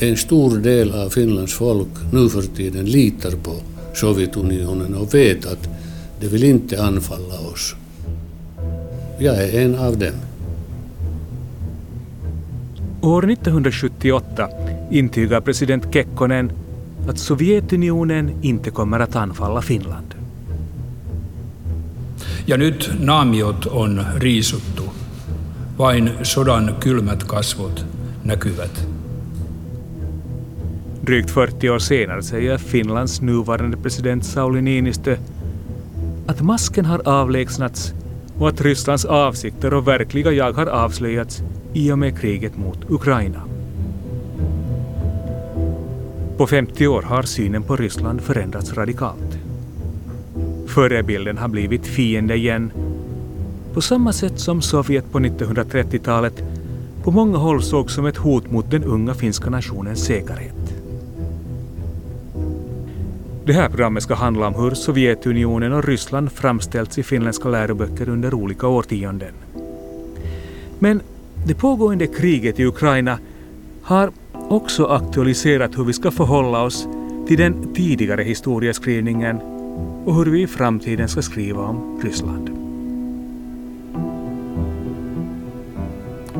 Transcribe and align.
en 0.00 0.16
stor 0.16 0.58
del 0.58 0.94
av 0.94 1.10
Finlands 1.10 1.54
folk 1.54 1.88
nu 2.12 2.28
för 2.28 2.42
tiden 2.42 2.84
litar 2.84 3.30
på 3.30 3.52
Sovjetunionen 3.94 4.94
och 4.94 5.14
vet 5.14 5.46
att 5.46 5.68
de 6.20 6.28
vill 6.28 6.44
inte 6.44 6.82
anfalla 6.82 7.40
oss. 7.52 7.74
Jag 9.18 9.36
är 9.36 9.60
en 9.60 9.78
av 9.78 9.98
dem. 9.98 10.14
År 13.00 13.30
1978 13.30 14.48
intygar 14.90 15.40
president 15.40 15.84
Kekkonen 15.92 16.52
att 17.08 17.18
Sovjetunionen 17.18 18.30
inte 18.42 18.70
kommer 18.70 19.00
att 19.00 19.16
anfalla 19.16 19.62
Finland. 19.62 20.14
Ja 22.46 22.56
nyt 22.56 22.90
naamiot 23.00 23.66
on 23.66 24.00
riisuttu. 24.20 24.82
Vain 25.76 26.10
sodan 26.22 26.70
kylmät 26.80 27.28
kasvot 27.28 27.84
näkyvät. 28.22 28.97
Drygt 31.08 31.30
40 31.30 31.70
år 31.70 31.78
senare 31.78 32.22
säger 32.22 32.58
Finlands 32.58 33.20
nuvarande 33.20 33.76
president 33.76 34.24
Sauli 34.24 34.62
Niinistö 34.62 35.16
att 36.26 36.40
masken 36.40 36.84
har 36.84 37.08
avlägsnats 37.08 37.94
och 38.38 38.48
att 38.48 38.60
Rysslands 38.60 39.04
avsikter 39.04 39.74
och 39.74 39.88
verkliga 39.88 40.32
jag 40.32 40.52
har 40.52 40.66
avslöjats 40.66 41.42
i 41.72 41.92
och 41.92 41.98
med 41.98 42.18
kriget 42.18 42.56
mot 42.56 42.90
Ukraina. 42.90 43.42
På 46.36 46.46
50 46.46 46.86
år 46.86 47.02
har 47.02 47.22
synen 47.22 47.62
på 47.62 47.76
Ryssland 47.76 48.20
förändrats 48.20 48.74
radikalt. 48.74 49.38
Förebilden 50.66 51.38
har 51.38 51.48
blivit 51.48 51.86
fiende 51.86 52.36
igen, 52.36 52.72
på 53.74 53.80
samma 53.80 54.12
sätt 54.12 54.38
som 54.40 54.62
Sovjet 54.62 55.12
på 55.12 55.18
1930-talet 55.18 56.42
på 57.04 57.10
många 57.10 57.38
håll 57.38 57.62
sågs 57.62 57.94
som 57.94 58.06
ett 58.06 58.16
hot 58.16 58.50
mot 58.50 58.70
den 58.70 58.84
unga 58.84 59.14
finska 59.14 59.50
nationens 59.50 60.04
säkerhet. 60.04 60.57
Det 63.48 63.54
här 63.54 63.68
programmet 63.68 64.02
ska 64.02 64.14
handla 64.14 64.46
om 64.46 64.54
hur 64.54 64.70
Sovjetunionen 64.70 65.72
och 65.72 65.84
Ryssland 65.84 66.32
framställts 66.32 66.98
i 66.98 67.02
finländska 67.02 67.48
läroböcker 67.48 68.08
under 68.08 68.34
olika 68.34 68.66
årtionden. 68.66 69.32
Men 70.78 71.00
det 71.46 71.54
pågående 71.54 72.06
kriget 72.06 72.60
i 72.60 72.64
Ukraina 72.64 73.18
har 73.82 74.10
också 74.32 74.86
aktualiserat 74.86 75.78
hur 75.78 75.84
vi 75.84 75.92
ska 75.92 76.10
förhålla 76.10 76.62
oss 76.62 76.88
till 77.26 77.38
den 77.38 77.74
tidigare 77.74 78.22
historieskrivningen 78.22 79.40
och 80.04 80.14
hur 80.14 80.26
vi 80.26 80.42
i 80.42 80.46
framtiden 80.46 81.08
ska 81.08 81.22
skriva 81.22 81.62
om 81.62 82.00
Ryssland. 82.02 82.50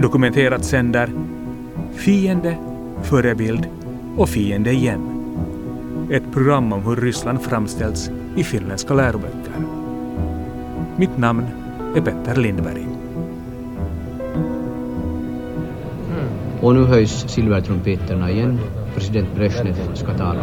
Dokumenterat 0.03 0.65
sänder 0.65 1.11
Fiende, 1.95 2.56
förebild 3.03 3.67
och 4.17 4.28
fiende 4.28 4.72
igen. 4.72 5.17
Ett 6.11 6.31
program 6.33 6.73
om 6.73 6.86
hur 6.86 6.95
Ryssland 6.95 7.42
framställts 7.42 8.11
i 8.36 8.44
finländska 8.44 8.94
läroböcker. 8.94 9.53
Mitt 10.97 11.17
namn 11.17 11.45
är 11.95 12.02
Petter 12.02 12.36
Lindberg. 12.36 12.88
Och 16.61 16.73
nu 16.73 16.83
höjs 16.83 17.25
silvertrumpeterna 17.28 18.31
igen. 18.31 18.59
President 18.95 19.36
Brezhnev 19.36 19.95
ska 19.95 20.17
tala. 20.17 20.42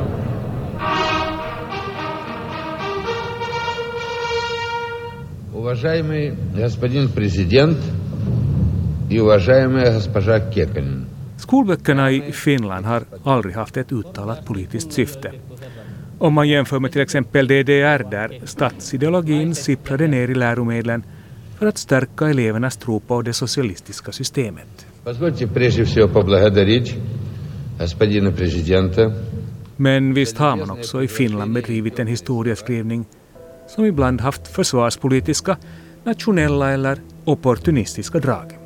Уважаемый 5.54 6.34
господин 6.54 7.08
президент 7.08 7.78
и 9.10 9.20
уважаемая 9.20 9.94
госпожа 9.94 10.40
Кекалин. 10.40 11.06
Skolböckerna 11.36 12.10
i 12.10 12.32
Finland 12.32 12.86
har 12.86 13.02
aldrig 13.24 13.54
haft 13.54 13.76
ett 13.76 13.92
uttalat 13.92 14.44
politiskt 14.46 14.92
syfte. 14.92 15.32
Om 16.17 16.33
man 16.33 16.49
jämför 16.49 16.79
med 16.79 16.91
till 16.91 17.01
exempel 17.01 17.47
DDR 17.47 18.11
där 18.11 18.41
statsideologin 18.43 19.55
sipprade 19.55 20.07
ner 20.07 20.29
i 20.29 20.35
läromedlen 20.35 21.03
för 21.59 21.67
att 21.67 21.77
stärka 21.77 22.29
elevernas 22.29 22.77
tro 22.77 22.99
på 22.99 23.21
det 23.21 23.33
socialistiska 23.33 24.11
systemet. 24.11 24.85
Men 29.77 30.13
visst 30.13 30.37
har 30.37 30.55
man 30.55 30.71
också 30.71 31.03
i 31.03 31.07
Finland 31.07 31.53
bedrivit 31.53 31.99
en 31.99 32.07
historieskrivning 32.07 33.05
som 33.67 33.85
ibland 33.85 34.21
haft 34.21 34.47
försvarspolitiska, 34.47 35.57
nationella 36.03 36.71
eller 36.71 36.97
opportunistiska 37.25 38.19
drag. 38.19 38.57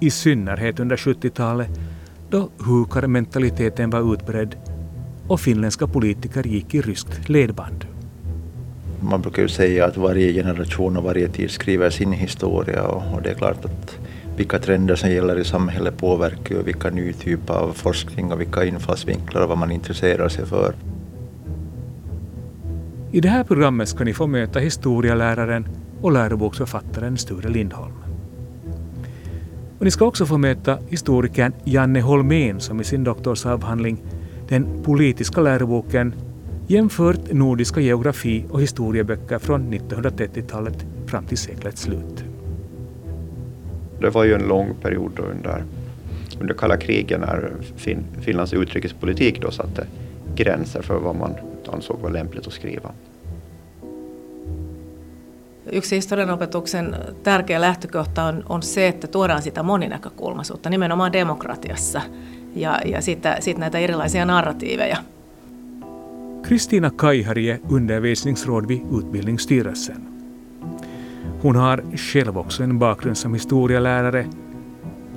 I 0.00 0.10
synnerhet 0.10 0.80
under 0.80 0.96
70-talet 0.96 1.70
då 2.30 2.50
hukarmentaliteten 2.58 3.90
var 3.90 4.14
utbredd 4.14 4.56
och 5.28 5.40
finländska 5.40 5.86
politiker 5.86 6.42
gick 6.46 6.74
i 6.74 6.80
ryskt 6.80 7.28
ledband. 7.28 7.84
Man 9.00 9.20
brukar 9.20 9.42
ju 9.42 9.48
säga 9.48 9.86
att 9.86 9.96
varje 9.96 10.32
generation 10.32 10.96
och 10.96 11.04
varje 11.04 11.28
tid 11.28 11.50
skriver 11.50 11.90
sin 11.90 12.12
historia 12.12 12.82
och, 12.82 13.14
och 13.14 13.22
det 13.22 13.30
är 13.30 13.34
klart 13.34 13.64
att 13.64 13.98
vilka 14.36 14.58
trender 14.58 14.94
som 14.94 15.10
gäller 15.10 15.38
i 15.38 15.44
samhället 15.44 15.96
påverkar 15.96 16.54
ju 16.54 16.62
vilka 16.62 16.90
ny 16.90 17.12
typ 17.12 17.50
av 17.50 17.72
forskning 17.72 18.32
och 18.32 18.40
vilka 18.40 18.64
infallsvinklar 18.64 19.42
och 19.42 19.48
vad 19.48 19.58
man 19.58 19.70
intresserar 19.70 20.28
sig 20.28 20.46
för. 20.46 20.74
I 23.12 23.20
det 23.20 23.28
här 23.28 23.44
programmet 23.44 23.88
ska 23.88 24.04
ni 24.04 24.14
få 24.14 24.26
möta 24.26 24.58
historieläraren 24.58 25.68
och 26.00 26.12
läroboksförfattaren 26.12 27.16
Sture 27.16 27.48
Lindholm. 27.48 27.94
Och 29.78 29.84
ni 29.84 29.90
ska 29.90 30.04
också 30.04 30.26
få 30.26 30.38
möta 30.38 30.78
historikern 30.88 31.52
Janne 31.64 32.00
Holmén 32.00 32.60
som 32.60 32.80
i 32.80 32.84
sin 32.84 33.04
doktorsavhandling 33.04 33.98
Den 34.52 34.82
politiska 34.82 35.40
läroboken 35.40 36.14
jämfört 36.66 37.32
nordiska 37.32 37.80
geografi 37.80 38.44
och 38.50 38.62
historieböcker 38.62 39.38
från 39.38 39.74
1930-talet 39.74 40.86
fram 41.06 41.26
till 41.26 41.38
seklets 41.38 41.82
slut. 41.82 42.24
Det 44.00 44.10
var 44.10 44.24
ju 44.24 44.34
en 44.34 44.48
lång 44.48 44.74
period 44.82 45.18
under, 45.18 45.64
under 46.40 46.54
kalla 46.54 46.76
kriget 46.76 47.20
när 47.20 47.52
fin, 47.76 48.04
Finlands 48.20 48.52
utrikespolitik 48.52 49.42
då 49.42 49.50
satte 49.50 49.86
gränser 50.34 50.82
för 50.82 50.98
vad 50.98 51.16
man 51.16 51.34
ansåg 51.68 52.00
var 52.00 52.10
lämpligt 52.10 52.46
att 52.46 52.52
skriva. 52.52 52.90
Yksi 55.70 55.96
historianopetuksen 55.96 56.94
tärkeä 57.22 57.60
lähtökohta 57.60 58.28
on, 58.28 58.44
on 58.48 58.62
se, 58.62 58.86
että 58.86 59.06
tuodaan 59.06 59.42
sitä 59.42 59.62
moninäkökulmaisuutta 59.62 60.70
nimenomaan 60.70 61.12
demokratiassa 61.12 62.02
ja, 62.54 62.80
ja 62.84 63.02
sitten 63.02 63.42
sit 63.42 63.58
näitä 63.58 63.78
erilaisia 63.78 64.24
narratiiveja. 64.24 64.96
Kristina 66.42 66.90
Kaihari 66.90 67.50
är 67.50 67.58
undervisningsråd 67.68 68.68
vid 68.68 68.80
Utbildningsstyrelsen. 68.92 70.08
Hon 71.42 71.56
har 71.56 71.82
själv 71.96 72.38
också 72.38 72.62
en 72.62 72.78
bakgrund 72.78 73.16
som 73.16 73.34
historielärare 73.34 74.26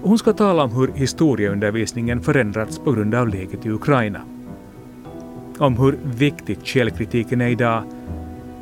hon 0.06 0.18
ska 0.18 0.34
tala 0.34 0.64
om 0.64 0.72
hur 0.72 0.92
historieundervisningen 0.92 2.22
förändrats 2.22 2.80
på 2.80 2.92
grund 2.92 3.16
av 3.16 3.28
läget 3.28 3.66
i 3.66 3.70
Ukraina. 3.70 4.22
Om 5.58 5.78
hur 5.78 6.00
viktigt 6.04 6.66
källkritiken 6.66 7.42
är 7.42 7.48
idag 7.48 7.84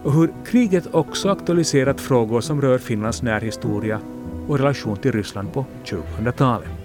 och 0.04 0.14
hur 0.14 0.34
kriget 0.46 0.88
också 0.92 1.30
aktualiserat 1.30 2.02
frågor 2.02 2.42
som 2.42 2.62
rör 2.62 2.78
Finlands 2.78 3.22
närhistoria 3.22 4.00
och 4.48 4.58
relation 4.58 4.98
till 4.98 5.12
Ryssland 5.12 5.54
på 5.54 5.66
2000-talet. 5.86 6.83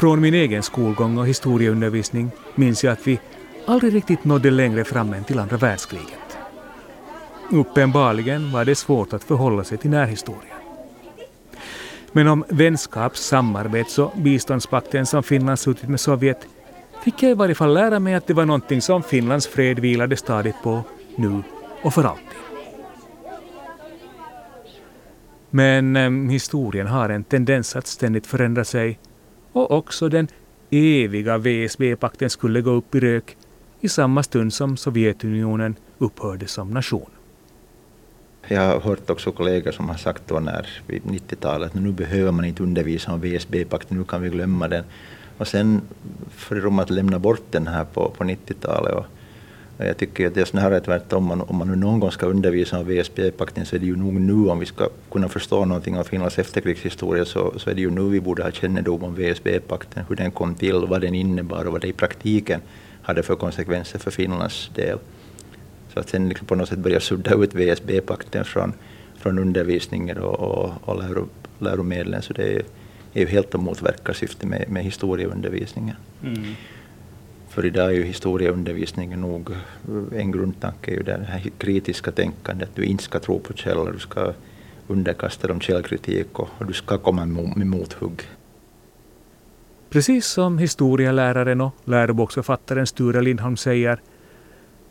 Från 0.00 0.20
min 0.20 0.34
egen 0.34 0.62
skolgång 0.62 1.18
och 1.18 1.26
historieundervisning 1.26 2.30
minns 2.54 2.84
jag 2.84 2.92
att 2.92 3.06
vi 3.06 3.20
aldrig 3.66 3.94
riktigt 3.94 4.24
nådde 4.24 4.50
längre 4.50 4.84
fram 4.84 5.12
än 5.12 5.24
till 5.24 5.38
andra 5.38 5.56
världskriget. 5.56 6.38
Uppenbarligen 7.50 8.52
var 8.52 8.64
det 8.64 8.74
svårt 8.74 9.12
att 9.12 9.24
förhålla 9.24 9.64
sig 9.64 9.78
till 9.78 9.90
närhistorien. 9.90 10.56
Men 12.12 12.28
om 12.28 12.44
vänskaps-, 12.48 13.22
samarbets 13.22 13.98
och 13.98 14.12
biståndspakten 14.16 15.06
som 15.06 15.22
Finland 15.22 15.58
slutit 15.58 15.88
med 15.88 16.00
Sovjet 16.00 16.46
fick 17.04 17.22
jag 17.22 17.30
i 17.30 17.34
varje 17.34 17.54
fall 17.54 17.74
lära 17.74 17.98
mig 17.98 18.14
att 18.14 18.26
det 18.26 18.34
var 18.34 18.46
någonting 18.46 18.82
som 18.82 19.02
Finlands 19.02 19.46
fred 19.46 19.78
vilade 19.78 20.16
stadigt 20.16 20.62
på, 20.62 20.82
nu 21.16 21.42
och 21.82 21.94
för 21.94 22.04
alltid. 22.04 22.24
Men 25.50 25.96
eh, 25.96 26.32
historien 26.32 26.86
har 26.86 27.08
en 27.08 27.24
tendens 27.24 27.76
att 27.76 27.86
ständigt 27.86 28.26
förändra 28.26 28.64
sig 28.64 28.98
och 29.52 29.70
också 29.70 30.08
den 30.08 30.28
eviga 30.70 31.38
VSB-pakten 31.38 32.30
skulle 32.30 32.60
gå 32.60 32.70
upp 32.70 32.94
i 32.94 33.00
rök 33.00 33.36
i 33.80 33.88
samma 33.88 34.22
stund 34.22 34.52
som 34.52 34.76
Sovjetunionen 34.76 35.76
upphörde 35.98 36.46
som 36.46 36.70
nation. 36.70 37.10
Jag 38.48 38.60
har 38.60 38.80
hört 38.80 39.10
också 39.10 39.32
kollegor 39.32 39.72
som 39.72 39.88
har 39.88 39.96
sagt 39.96 40.22
då 40.26 40.40
när 40.40 40.68
vid 40.86 41.02
90-talet 41.02 41.74
nu 41.74 41.92
behöver 41.92 42.32
man 42.32 42.44
inte 42.44 42.62
undervisa 42.62 43.12
om 43.12 43.20
VSB-pakten, 43.20 43.98
nu 43.98 44.04
kan 44.04 44.22
vi 44.22 44.28
glömma 44.28 44.68
den. 44.68 44.84
Och 45.38 45.48
sen 45.48 45.80
för 46.30 46.60
de 46.60 46.78
att 46.78 46.90
lämna 46.90 47.18
bort 47.18 47.44
den 47.50 47.66
här 47.66 47.84
på, 47.84 48.10
på 48.10 48.24
90-talet 48.24 48.94
och, 48.94 49.06
jag 49.86 49.96
tycker 49.96 50.26
att 50.26 50.34
det 50.34 50.40
är 50.40 50.44
snarare 50.44 50.80
tvärtom. 50.80 51.30
Om 51.30 51.56
man 51.56 51.68
nu 51.68 51.76
någon 51.76 52.00
gång 52.00 52.10
ska 52.10 52.26
undervisa 52.26 52.78
om 52.78 52.86
VSP-pakten 52.86 53.66
så 53.66 53.76
är 53.76 53.80
det 53.80 53.86
ju 53.86 53.96
nog 53.96 54.14
nu, 54.14 54.48
om 54.48 54.58
vi 54.58 54.66
ska 54.66 54.88
kunna 55.10 55.28
förstå 55.28 55.64
någonting 55.64 55.98
av 55.98 56.04
Finlands 56.04 56.38
efterkrigshistoria, 56.38 57.24
så, 57.24 57.54
så 57.56 57.70
är 57.70 57.74
det 57.74 57.80
ju 57.80 57.90
nu 57.90 58.08
vi 58.08 58.20
borde 58.20 58.42
ha 58.42 58.50
kännedom 58.50 59.04
om 59.04 59.14
VSP-pakten, 59.14 60.04
hur 60.08 60.16
den 60.16 60.30
kom 60.30 60.54
till, 60.54 60.74
vad 60.74 61.00
den 61.00 61.14
innebar 61.14 61.64
och 61.64 61.72
vad 61.72 61.80
det 61.80 61.88
i 61.88 61.92
praktiken 61.92 62.60
hade 63.02 63.22
för 63.22 63.36
konsekvenser 63.36 63.98
för 63.98 64.10
Finlands 64.10 64.70
del. 64.74 64.98
Så 65.94 66.00
att 66.00 66.08
sen 66.08 66.28
liksom 66.28 66.46
på 66.46 66.54
något 66.54 66.68
sätt 66.68 66.78
börja 66.78 67.00
sudda 67.00 67.34
ut 67.34 67.54
VSB-pakten 67.54 68.44
från, 68.44 68.72
från 69.18 69.38
undervisningen 69.38 70.18
och, 70.18 70.40
och, 70.40 70.72
och 70.84 71.02
läro, 71.02 71.28
läromedlen, 71.58 72.22
så 72.22 72.32
det 72.32 72.52
är, 72.52 72.62
är 73.12 73.20
ju 73.20 73.26
helt 73.26 73.54
att 73.54 73.60
motverka 73.60 74.14
syftet 74.14 74.48
med, 74.48 74.68
med 74.68 74.84
historieundervisningen. 74.84 75.96
Mm. 76.22 76.54
För 77.60 77.66
idag 77.66 77.86
är 77.86 77.94
ju 77.94 78.04
historieundervisningen 78.04 79.20
nog 79.20 79.50
eh, 79.50 80.20
en 80.20 80.30
grundtanke, 80.30 80.90
är 80.90 80.94
ju 80.94 81.02
det 81.02 81.26
här 81.28 81.50
kritiska 81.58 82.10
tänkandet, 82.10 82.68
att 82.68 82.76
du 82.76 82.84
inte 82.84 83.04
ska 83.04 83.18
tro 83.18 83.38
på 83.38 83.52
källor, 83.52 83.92
du 83.92 83.98
ska 83.98 84.32
underkasta 84.88 85.48
dem 85.48 85.60
källkritik 85.60 86.38
och, 86.38 86.48
och 86.58 86.66
du 86.66 86.72
ska 86.72 86.98
komma 86.98 87.26
med 87.26 87.66
mothugg. 87.66 88.22
Precis 89.90 90.26
som 90.26 90.58
historieläraren 90.58 91.60
och 91.60 91.74
läroboksförfattaren 91.84 92.86
Sture 92.86 93.20
Lindholm 93.20 93.56
säger 93.56 94.00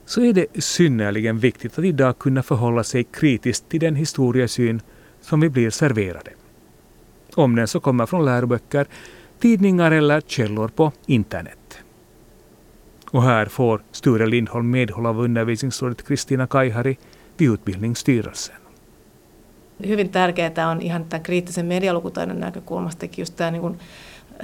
så 0.06 0.22
är 0.22 0.34
det 0.34 0.64
synnerligen 0.64 1.40
viktigt 1.40 1.80
att 1.80 1.86
idag 1.86 2.20
kunna 2.20 2.44
förhålla 2.44 2.84
sig 2.84 3.04
kritiskt 3.04 3.70
till 3.70 3.80
den 3.80 3.96
historiesyn 3.96 4.82
som 5.22 5.40
vi 5.40 5.50
blir 5.50 5.70
serverade. 5.70 6.32
Om 7.36 7.56
den 7.56 7.68
så 7.68 7.80
kommer 7.80 8.06
från 8.06 8.26
läroböcker, 8.26 8.88
tidningar 9.40 9.92
eller 9.92 10.22
källor 10.22 10.68
på 10.68 10.92
internet. 11.06 11.59
Och 13.12 13.24
här 13.24 13.46
får 13.46 13.82
Sture 13.92 14.28
Lindholm 14.28 14.70
medhåll 14.70 15.06
av 15.06 15.20
undervisningsrådet 15.20 16.04
Kristina 16.04 16.48
Kaihari 16.48 16.98
vid 17.40 17.50
Utbildningsstyrelsen. 17.50 18.56
Hyvin 19.88 20.10
tärkeää 20.10 20.70
on 20.70 20.82
ihan 20.82 21.06
tämän 21.06 21.24
kriittisen 21.24 21.66
medialukutaidon 21.66 22.40
näkökulmastakin 22.40 23.22
just 23.22 23.36
tämä 23.36 23.52
niin 23.52 23.62
kuin 23.62 23.80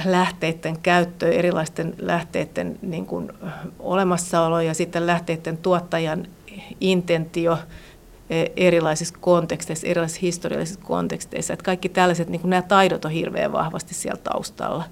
lähteiden 0.06 0.80
käyttö, 0.80 1.32
erilaisten 1.32 1.94
lähteiden 1.98 2.80
niin 2.82 3.06
kuin 3.06 3.32
olemassaolo 3.80 4.62
ja 4.62 4.74
sitten 4.74 5.08
lähteiden 5.08 5.58
tuottajan 5.58 6.28
intentio 6.82 7.58
e, 8.30 8.46
erilaisissa 8.56 9.16
konteksteissa, 9.22 9.88
erilaisissa 9.88 10.22
historiallisissa 10.22 10.82
konteksteissa. 10.84 11.54
Että 11.54 11.66
kaikki 11.66 11.90
tällaiset, 11.90 12.30
niin 12.30 12.42
kuin 12.42 12.50
nämä 12.50 12.62
taidot 12.62 13.06
on 13.06 13.12
hirveän 13.12 13.52
vahvasti 13.52 13.94
siellä 13.94 14.22
taustalla. 14.24 14.84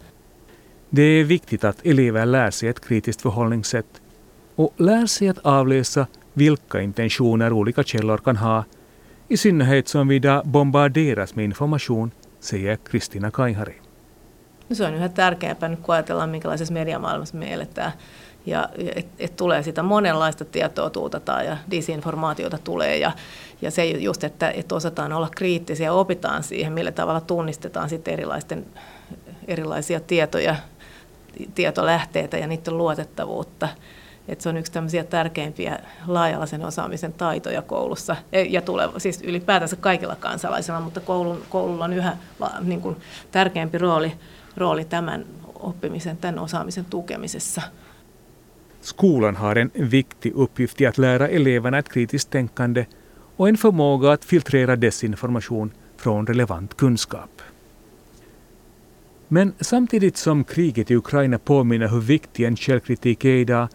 Det 0.95 1.03
är 1.03 1.23
viktigt 1.23 1.63
att 1.63 1.85
elever 1.85 2.25
lär 2.25 2.51
sig 2.51 2.69
ett 2.69 2.79
kritiskt 2.79 3.21
förhållningssätt 3.21 4.01
och 4.55 4.73
lär 4.77 5.05
sig 5.05 5.29
att 5.29 5.37
avläsa 5.37 6.07
vilka 6.33 6.81
intentioner 6.81 7.53
olika 7.53 7.83
källor 7.83 8.17
kan 8.17 8.37
ha, 8.37 8.63
i 9.27 9.37
synnerhet 9.37 9.87
som 9.87 10.07
vi 10.07 10.15
idag 10.15 10.45
bombarderas 10.45 11.35
med 11.35 11.45
information, 11.45 12.11
säger 12.39 12.75
Kristina 12.75 13.31
Kaihari. 13.31 13.81
Se 14.71 14.85
on 14.85 14.93
yhä 14.93 15.09
tärkeämpää 15.09 15.69
nyt, 15.69 15.79
kun 15.79 15.95
ajatellaan, 15.95 16.29
minkälaisessa 16.29 16.73
mediamaailmassa 16.73 17.37
me 17.37 17.53
eletään. 17.53 17.91
Ja 18.45 18.69
että 18.95 19.11
et 19.19 19.35
tulee 19.35 19.63
sitä 19.63 19.83
monenlaista 19.83 20.45
tietoa 20.45 20.89
tuutetaan 20.89 21.45
ja 21.45 21.57
disinformaatiota 21.71 22.57
tulee. 22.63 22.97
Ja, 22.97 23.11
ja 23.61 23.71
se 23.71 23.85
just, 23.85 24.23
että 24.23 24.49
et 24.49 24.71
osataan 24.71 25.13
olla 25.13 25.29
kriittisiä 25.35 25.93
opitaan 25.93 26.43
siihen, 26.43 26.73
millä 26.73 26.91
tavalla 26.91 27.21
tunnistetaan 27.21 27.89
sitten 27.89 28.13
erilaisten, 28.13 28.65
erilaisia 29.47 29.99
tietoja 29.99 30.55
tietolähteitä 31.55 32.37
ja 32.37 32.47
niiden 32.47 32.77
luotettavuutta. 32.77 33.67
Et 34.27 34.41
se 34.41 34.49
on 34.49 34.57
yksi 34.57 34.71
tämmöisiä 34.71 35.03
tärkeimpiä 35.03 35.79
laajalaisen 36.07 36.65
osaamisen 36.65 37.13
taitoja 37.13 37.61
koulussa 37.61 38.15
e, 38.31 38.41
ja 38.41 38.61
tuleva, 38.61 38.99
siis 38.99 39.21
ylipäätänsä 39.21 39.75
kaikilla 39.75 40.15
kansalaisilla, 40.15 40.79
mutta 40.79 40.99
koulun, 40.99 41.41
koululla 41.49 41.85
on 41.85 41.93
yhä 41.93 42.17
niin 42.61 42.81
kuin, 42.81 42.95
tärkeämpi 43.31 43.77
rooli, 43.77 44.11
rooli 44.57 44.85
tämän 44.85 45.25
oppimisen, 45.55 46.17
tämän 46.17 46.39
osaamisen 46.39 46.85
tukemisessa. 46.85 47.61
Skolan 48.81 49.35
har 49.35 49.57
en 49.57 49.71
viktig 49.91 50.33
uppgift 50.35 50.81
i 50.81 50.85
att 50.85 50.97
lära 50.97 51.27
eleverna 51.27 51.77
ett 51.77 51.89
kritiskt 51.89 52.29
tänkande 52.29 52.85
och 53.37 53.49
en 53.49 53.57
förmåga 53.57 54.11
att 54.11 54.25
filtrera 54.25 54.75
desinformation 54.75 55.71
från 55.97 56.27
relevant 56.27 56.73
kunskap. 56.73 57.52
Men 59.33 59.53
samtidigt 59.59 60.17
som 60.17 60.43
kriget 60.43 60.91
i 60.91 60.95
Ukraina 60.95 61.37
påminner 61.37 61.87
hur 61.87 61.99
viktig 61.99 62.45
en 62.45 62.55
källkritik 62.55 63.25
är 63.25 63.29
idag 63.35 63.67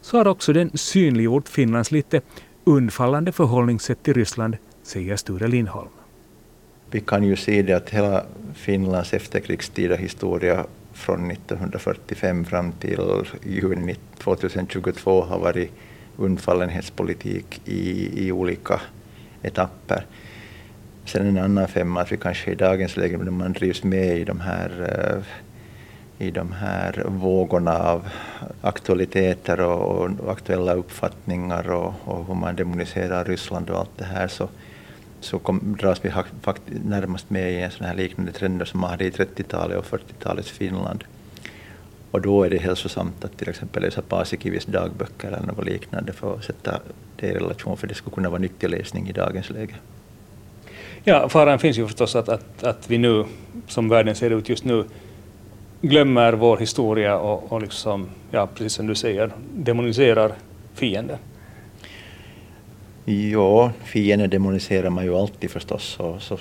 så 0.00 0.18
har 0.18 0.26
också 0.26 0.52
den 0.52 0.70
synliggjort 0.74 1.48
Finlands 1.48 1.90
lite 1.90 2.20
undfallande 2.64 3.32
förhållningssätt 3.32 4.02
till 4.02 4.14
Ryssland, 4.14 4.56
säger 4.82 5.16
Sture 5.16 5.48
Lindholm. 5.48 5.88
Vi 6.90 7.00
kan 7.00 7.24
ju 7.24 7.36
se 7.36 7.62
det 7.62 7.72
att 7.72 7.90
hela 7.90 8.24
Finlands 8.54 9.14
efterkrigstida 9.14 9.96
historia 9.96 10.66
från 10.92 11.30
1945 11.30 12.44
fram 12.44 12.72
till 12.72 13.00
juni 13.44 13.96
2022 14.18 15.22
har 15.22 15.38
varit 15.38 15.70
undfallenhetspolitik 16.16 17.60
i, 17.64 18.10
i 18.26 18.32
olika 18.32 18.80
etapper. 19.42 20.06
Sen 21.04 21.26
en 21.26 21.38
annan 21.38 21.68
femma 21.68 22.00
att 22.00 22.12
vi 22.12 22.16
kanske 22.16 22.52
i 22.52 22.54
dagens 22.54 22.96
läge, 22.96 23.16
när 23.16 23.30
man 23.30 23.52
drivs 23.52 23.84
med 23.84 24.18
i 24.18 24.24
de 24.24 24.40
här 24.40 24.70
eh, 24.80 25.24
i 26.18 26.30
de 26.30 26.52
här 26.52 27.04
vågorna 27.06 27.78
av 27.78 28.08
aktualiteter 28.60 29.60
och, 29.60 30.10
och 30.20 30.32
aktuella 30.32 30.74
uppfattningar 30.74 31.70
och, 31.70 31.94
och, 32.04 32.26
hur 32.26 32.34
man 32.34 32.56
demoniserar 32.56 33.24
Ryssland 33.24 33.70
och 33.70 33.78
allt 33.78 33.98
det 33.98 34.04
här 34.04 34.28
så, 34.28 34.48
så 35.20 35.38
kom, 35.38 35.76
dras 35.80 36.04
vi 36.04 36.10
faktiskt 36.42 36.84
närmast 36.84 37.30
med 37.30 37.52
i 37.52 37.60
en 37.60 37.70
sån 37.70 37.86
här 37.86 37.94
liknande 37.94 38.32
trender 38.32 38.64
som 38.64 38.80
man 38.80 38.90
hade 38.90 39.04
i 39.04 39.10
30-talet 39.10 39.78
och 39.78 39.84
40-talets 39.84 40.50
Finland. 40.50 41.04
Och 42.10 42.20
då 42.20 42.42
är 42.42 42.50
det 42.50 42.58
hälsosamt 42.58 43.24
att 43.24 43.38
till 43.38 43.48
exempel 43.48 43.82
läsa 43.82 44.02
Paasikivis 44.02 44.64
dagböcker 44.64 45.28
eller 45.28 45.46
något 45.46 45.64
liknande 45.64 46.12
för 46.12 46.34
att 46.34 46.44
sätta 46.44 46.80
det 47.16 47.26
i 47.26 47.34
relation, 47.34 47.76
för 47.76 47.86
det 47.86 47.94
skulle 47.94 48.14
kunna 48.14 48.30
vara 48.30 48.40
nyttig 48.40 48.70
läsning 48.70 49.08
i 49.08 49.12
dagens 49.12 49.50
läge. 49.50 49.74
Ja, 51.06 51.28
faran 51.28 51.58
finns 51.58 51.78
ju 51.78 51.86
förstås 51.86 52.16
att, 52.16 52.28
att, 52.28 52.64
att 52.64 52.90
vi 52.90 52.98
nu, 52.98 53.24
som 53.68 53.88
världen 53.88 54.14
ser 54.14 54.30
ut 54.30 54.48
just 54.48 54.64
nu, 54.64 54.84
glömmer 55.80 56.32
vår 56.32 56.56
historia 56.56 57.18
och, 57.18 57.52
och 57.52 57.62
liksom, 57.62 58.08
ja, 58.30 58.46
precis 58.46 58.72
som 58.72 58.86
du 58.86 58.94
säger, 58.94 59.30
demoniserar 59.54 60.32
fienden. 60.74 61.18
Ja, 63.04 63.72
fienden 63.84 64.30
demoniserar 64.30 64.90
man 64.90 65.04
ju 65.04 65.14
alltid 65.14 65.50
förstås 65.50 66.00
och, 66.00 66.22
så, 66.22 66.38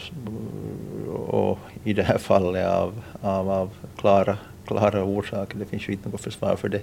och 1.28 1.60
i 1.84 1.94
det 1.94 2.04
här 2.04 2.18
fallet 2.18 2.68
av, 2.68 3.02
av, 3.22 3.50
av 3.50 3.70
klara, 3.98 4.38
klara 4.68 5.04
orsaker, 5.04 5.58
det 5.58 5.66
finns 5.66 5.90
ju 5.90 5.94
inte 5.94 6.10
något 6.10 6.22
försvar 6.22 6.56
för 6.56 6.70
det. 6.70 6.82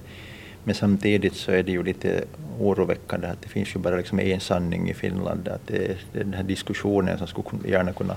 Men 0.65 0.75
samtidigt 0.75 1.35
så 1.35 1.53
är 1.53 1.63
det 1.63 1.73
ju 1.73 1.83
lite 1.83 2.25
oroväckande 2.61 3.27
att 3.27 3.43
det 3.43 3.49
finns 3.49 3.75
ju 3.75 3.79
bara 3.79 3.97
liksom 3.97 4.21
en 4.21 4.41
sanning 4.41 4.91
i 4.91 4.95
Finland. 4.95 5.49
Att 5.49 5.67
det, 5.67 5.97
den 6.13 6.33
här 6.33 6.43
diskussionen 6.43 7.19
som 7.19 7.27
skulle 7.27 7.69
gärna 7.69 7.93
kunna 7.93 8.17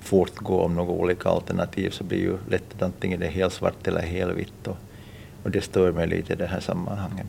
fortgå 0.00 0.60
om 0.60 0.74
några 0.74 0.92
olika 0.92 1.28
alternativ 1.28 1.90
så 1.90 2.04
blir 2.04 2.18
ju 2.18 2.36
lätt 2.50 2.74
att 2.74 2.82
antingen 2.82 3.20
det 3.20 3.26
är 3.26 3.30
helt 3.30 3.52
svart 3.52 3.86
eller 3.86 4.02
helt 4.02 4.36
vitt. 4.36 4.66
Och, 4.66 4.76
och 5.42 5.50
det 5.50 5.60
stör 5.60 5.92
mig 5.92 6.06
lite 6.06 6.32
i 6.32 6.36
det 6.36 6.46
här 6.46 6.60
sammanhanget. 6.60 7.26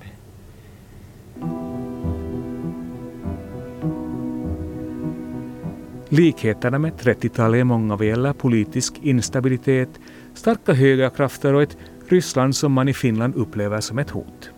Likheterna 6.09 6.79
med 6.79 6.93
30-talet 6.93 7.59
är 7.59 7.63
många 7.63 7.95
vad 7.95 8.07
gäller 8.07 8.33
politisk 8.33 8.99
instabilitet, 9.01 9.89
starka 10.33 10.73
högerkrafter 10.73 11.53
och 11.53 11.63
ett 11.63 11.77
Ryssland 12.07 12.55
som 12.55 12.73
man 12.73 12.87
i 12.87 12.93
Finland 12.93 13.35
upplever 13.35 13.81
som 13.81 13.99
ett 13.99 14.09
hot. 14.09 14.49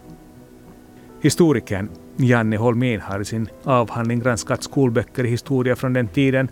Historikern 1.22 1.90
Janne 2.18 2.58
Holmén 2.58 3.02
har 3.02 3.20
i 3.20 3.26
sin 3.26 3.50
avhandling 3.64 4.20
granskat 4.20 4.64
skolböcker 4.64 5.24
i 5.24 5.30
historia 5.30 5.76
från 5.76 5.94
den 5.94 6.08
tiden 6.08 6.50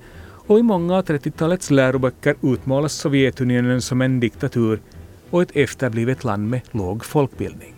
och 0.47 0.59
i 0.59 0.63
många 0.63 0.97
av 0.97 1.05
30-talets 1.05 1.71
läroböcker 1.71 2.35
utmålas 2.41 2.93
Sovjetunionen 2.93 3.81
som 3.81 4.01
en 4.01 4.19
diktatur 4.19 4.81
och 5.29 5.41
ett 5.41 5.55
efterblivet 5.55 6.23
land 6.23 6.49
med 6.49 6.61
låg 6.71 7.05
folkbildning. 7.05 7.75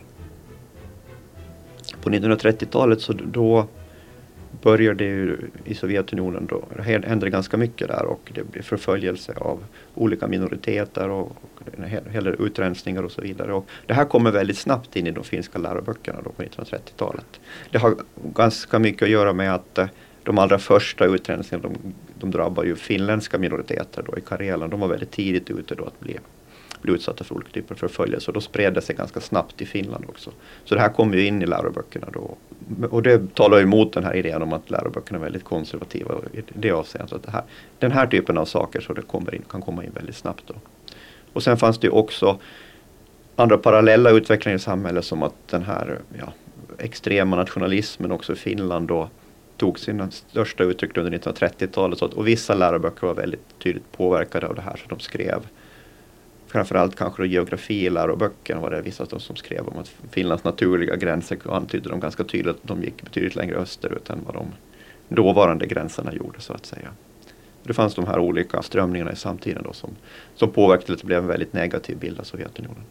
På 2.03 2.09
1930-talet 2.09 3.01
så 3.01 3.13
då 3.13 3.67
började 4.67 5.03
ju 5.03 5.37
i 5.65 5.75
Sovjetunionen 5.75 6.45
då 6.45 6.63
hände 6.83 7.25
det 7.25 7.29
ganska 7.29 7.57
mycket 7.57 7.87
där 7.87 8.05
och 8.05 8.31
det 8.33 8.43
blev 8.51 8.61
förföljelse 8.61 9.33
av 9.37 9.63
olika 9.95 10.27
minoriteter 10.27 11.09
och 11.09 11.31
hela 12.11 12.29
utrensningar 12.29 13.03
och 13.03 13.11
så 13.11 13.21
vidare. 13.21 13.53
Och 13.53 13.67
det 13.85 13.93
här 13.93 14.05
kommer 14.05 14.31
väldigt 14.31 14.57
snabbt 14.57 14.95
in 14.95 15.07
i 15.07 15.11
de 15.11 15.23
finska 15.23 15.59
läroböckerna 15.59 16.21
då 16.23 16.29
på 16.29 16.43
1930-talet. 16.43 17.39
Det 17.71 17.77
har 17.77 17.95
ganska 18.33 18.79
mycket 18.79 19.03
att 19.03 19.09
göra 19.09 19.33
med 19.33 19.53
att 19.53 19.77
eh, 19.77 19.87
de 20.23 20.37
allra 20.37 20.59
första 20.59 21.05
utrensningarna 21.05 21.69
de, 21.69 21.93
de 22.19 22.31
drabbar 22.31 22.63
ju 22.63 22.75
finländska 22.75 23.37
minoriteter 23.37 24.03
då 24.07 24.17
i 24.17 24.21
Karelen. 24.21 24.69
De 24.69 24.79
var 24.79 24.87
väldigt 24.87 25.11
tidigt 25.11 25.49
ute 25.49 25.75
då 25.75 25.85
att 25.85 25.99
bli 25.99 26.17
bli 26.81 26.93
utsatta 26.93 27.23
för 27.23 27.35
olika 27.35 27.51
typer 27.51 27.75
av 27.75 27.79
förföljelse. 27.79 28.31
Och 28.31 28.33
då 28.33 28.41
spred 28.41 28.73
det 28.73 28.81
sig 28.81 28.95
ganska 28.95 29.19
snabbt 29.19 29.61
i 29.61 29.65
Finland 29.65 30.05
också. 30.09 30.31
Så 30.65 30.75
det 30.75 30.81
här 30.81 30.89
kom 30.89 31.13
ju 31.13 31.25
in 31.25 31.41
i 31.41 31.45
läroböckerna 31.45 32.07
då. 32.13 32.37
Och 32.89 33.03
det 33.03 33.35
talar 33.35 33.61
emot 33.61 33.93
den 33.93 34.03
här 34.03 34.15
idén 34.15 34.41
om 34.41 34.53
att 34.53 34.71
läroböckerna 34.71 35.19
är 35.19 35.23
väldigt 35.23 35.43
konservativa 35.43 36.15
i 36.33 36.41
det 36.53 36.71
avseendet. 36.71 37.13
Att 37.13 37.23
det 37.23 37.31
här, 37.31 37.43
den 37.79 37.91
här 37.91 38.07
typen 38.07 38.37
av 38.37 38.45
saker 38.45 38.81
så 38.81 38.93
det 38.93 39.01
kommer 39.01 39.35
in, 39.35 39.43
kan 39.49 39.61
komma 39.61 39.83
in 39.83 39.91
väldigt 39.93 40.15
snabbt. 40.15 40.43
Då. 40.47 40.53
Och 41.33 41.43
sen 41.43 41.57
fanns 41.57 41.79
det 41.79 41.87
ju 41.87 41.91
också 41.91 42.39
andra 43.35 43.57
parallella 43.57 44.09
utvecklingar 44.09 44.55
i 44.55 44.59
samhället 44.59 45.05
som 45.05 45.23
att 45.23 45.47
den 45.49 45.63
här 45.63 45.99
ja, 46.19 46.33
extrema 46.77 47.35
nationalismen 47.35 48.11
också 48.11 48.33
i 48.33 48.35
Finland 48.35 48.87
då 48.87 49.09
tog 49.57 49.79
sina 49.79 50.11
största 50.11 50.63
uttryck 50.63 50.97
under 50.97 51.17
1930-talet. 51.17 52.01
Och 52.01 52.27
vissa 52.27 52.53
läroböcker 52.53 53.07
var 53.07 53.13
väldigt 53.13 53.59
tydligt 53.59 53.91
påverkade 53.91 54.47
av 54.47 54.55
det 54.55 54.61
här 54.61 54.75
så 54.75 54.95
de 54.95 54.99
skrev 54.99 55.47
framförallt 56.47 56.95
kanske 56.95 57.21
då 57.21 57.25
geografi 57.25 57.85
i 57.85 57.89
läroböckerna 57.89 58.61
var 58.61 58.71
det 58.71 58.81
vissa 58.81 59.19
som 59.19 59.35
skrev 59.35 59.67
om 59.67 59.77
att 59.77 59.91
Finlands 60.11 60.43
naturliga 60.43 60.95
gränser 60.95 61.37
antydde 61.49 61.89
de 61.89 61.99
ganska 61.99 62.23
tydligt 62.23 62.55
att 62.55 62.67
de 62.67 62.83
gick 62.83 63.01
betydligt 63.01 63.35
längre 63.35 63.55
österut 63.55 64.09
än 64.09 64.19
vad 64.25 64.35
de 64.35 64.45
dåvarande 65.15 65.65
gränserna 65.65 66.13
gjorde 66.13 66.39
så 66.39 66.53
att 66.53 66.65
säga. 66.65 66.89
Det 67.63 67.73
fanns 67.73 67.95
de 67.95 68.07
här 68.07 68.19
olika 68.19 68.61
strömningarna 68.61 69.11
i 69.11 69.15
samtiden 69.15 69.63
då 69.63 69.73
som, 69.73 69.89
som 70.35 70.51
påverkade 70.51 70.93
att 70.93 70.99
det 70.99 71.05
blev 71.05 71.19
en 71.19 71.27
väldigt 71.27 71.53
negativ 71.53 71.97
bild 71.97 72.19
av 72.19 72.23
Sovjetunionen. 72.23 72.83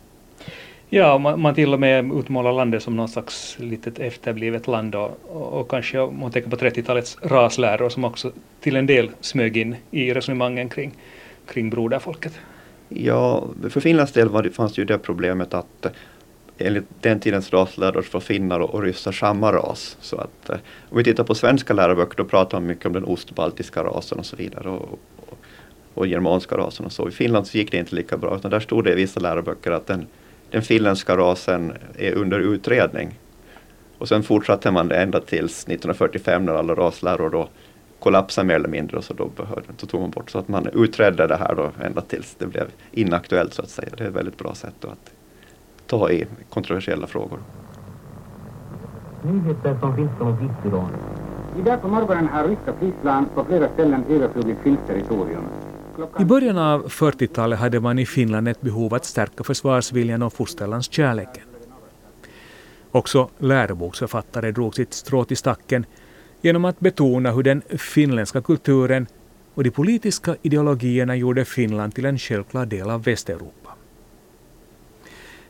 Ja, 0.89 1.19
man, 1.19 1.41
man 1.41 1.55
till 1.55 1.73
och 1.73 1.81
med 1.81 2.13
utmålar 2.15 2.53
landet 2.53 2.83
som 2.83 2.97
någon 2.97 3.09
slags 3.09 3.57
litet 3.59 3.99
efterblivet 3.99 4.67
land 4.67 4.95
och, 4.95 5.21
och, 5.29 5.61
och 5.61 5.71
kanske 5.71 5.99
om 5.99 6.21
man 6.21 6.31
tänker 6.31 6.51
på 6.51 6.57
30-talets 6.57 7.19
rasläror 7.23 7.89
som 7.89 8.05
också 8.05 8.33
till 8.61 8.77
en 8.77 8.87
del 8.87 9.11
smög 9.21 9.57
in 9.57 9.77
i 9.91 10.15
resonemangen 10.15 10.69
kring, 10.69 10.93
kring 11.47 11.71
broderfolket. 11.71 12.41
Ja, 12.89 13.49
för 13.71 13.81
Finlands 13.81 14.13
del 14.13 14.29
var 14.29 14.43
det, 14.43 14.51
fanns 14.51 14.75
det 14.75 14.81
ju 14.83 14.87
det 14.87 14.99
problemet 14.99 15.55
att 15.55 15.87
eh, 15.87 15.93
enligt 16.59 16.85
den 17.01 17.21
tidens 17.21 17.53
rasläror 17.53 18.07
var 18.13 18.21
finnar 18.21 18.61
och, 18.61 18.75
och 18.75 18.83
ryssar 18.83 19.13
samma 19.13 19.53
ras. 19.53 19.97
Så 20.01 20.17
att 20.17 20.51
eh, 20.51 20.57
om 20.91 20.99
vi 20.99 21.05
tittar 21.05 21.25
på 21.25 21.35
svenska 21.35 21.75
läroböcker 21.75 22.17
då 22.17 22.25
pratar 22.25 22.61
man 22.61 22.67
mycket 22.67 22.87
om 22.87 22.93
den 22.93 23.05
ostbaltiska 23.05 23.85
rasen 23.85 24.19
och 24.19 24.27
så 24.27 24.37
vidare. 24.37 24.69
Och, 24.69 24.99
och, 25.17 25.39
och 25.95 26.07
germanska 26.07 26.57
rasen 26.57 26.87
och 26.87 26.93
så. 26.93 27.09
I 27.09 27.13
Finland 27.13 27.47
så 27.47 27.59
gick 27.59 27.71
det 27.71 27.77
inte 27.77 27.95
lika 27.95 28.17
bra 28.17 28.37
utan 28.37 28.51
där 28.51 28.61
stod 28.61 28.85
det 28.85 28.93
i 28.93 28.95
vissa 28.95 29.21
läroböcker 29.21 29.71
att 29.71 29.87
den 29.87 30.07
den 30.51 30.63
finländska 30.63 31.17
rasen 31.17 31.73
är 31.99 32.13
under 32.13 32.39
utredning. 32.39 33.19
Och 33.99 34.09
sen 34.09 34.23
fortsatte 34.23 34.71
man 34.71 34.89
det 34.89 34.97
ända 34.97 35.21
tills 35.21 35.63
1945 35.63 36.45
när 36.45 36.55
alla 36.55 36.75
rasläror 36.75 37.31
då 37.31 37.49
kollapsade 38.07 38.47
mer 38.47 38.55
eller 38.55 38.69
mindre 38.69 38.97
och 38.97 39.05
så 39.05 39.15
då 39.15 39.29
behövde, 39.37 39.69
så 39.77 39.87
tog 39.87 40.01
man 40.01 40.11
bort 40.11 40.31
så 40.31 40.39
att 40.39 40.49
man 40.49 40.69
utredde 40.73 41.27
det 41.27 41.37
här 41.37 41.55
då 41.55 41.71
ända 41.85 42.01
tills 42.01 42.35
det 42.39 42.47
blev 42.47 42.67
inaktuellt 42.93 43.55
så 43.55 43.63
att 43.63 43.71
säga. 43.71 43.89
Det 43.97 44.05
är 44.05 44.09
ett 44.09 44.15
väldigt 44.15 44.39
bra 44.39 44.55
sätt 44.55 44.85
att 44.85 45.13
ta 45.87 46.11
i 46.11 46.27
kontroversiella 46.51 47.07
frågor. 47.07 47.39
Nyheter 49.23 49.79
från 49.81 49.97
Finspång 49.97 50.33
och 50.33 50.39
Fiskbyrån. 50.39 50.91
Idag 51.59 51.83
på 51.83 51.89
morgonen 51.89 52.29
har 52.29 52.49
ryska 52.49 52.73
flygplan 52.79 53.27
på 53.35 53.45
flera 53.45 53.69
ställen 53.75 54.05
överflugit 54.09 54.59
finskt 54.63 54.87
territorium. 54.87 55.45
I 56.19 56.25
början 56.25 56.59
av 56.59 56.89
40-talet 56.89 57.59
hade 57.59 57.81
man 57.81 57.99
i 57.99 58.07
Finland 58.07 58.49
ett 58.49 58.61
behov 58.61 58.95
att 58.95 59.05
stärka 59.05 59.45
försvarsviljan 59.45 60.23
och 60.23 60.33
fosterlandskärleken. 60.33 61.45
Också 62.91 63.31
läroboksförfattare 63.39 64.53
drog 64.53 64.75
sitt 64.75 64.95
strå 64.95 65.25
till 65.25 65.37
stacken 65.37 65.87
genom 66.43 66.65
att 66.65 66.81
betona 66.81 67.31
hur 67.31 67.43
den 67.43 67.63
finländska 67.79 68.43
kulturen 68.43 69.07
och 69.55 69.65
de 69.65 69.71
politiska 69.71 70.37
ideologierna 70.43 71.17
gjorde 71.17 71.45
Finland 71.45 71.95
till 71.95 72.05
en 72.05 72.19
självklar 72.19 72.67
del 72.67 72.91
av 72.91 73.03
Västeuropa. 73.03 73.75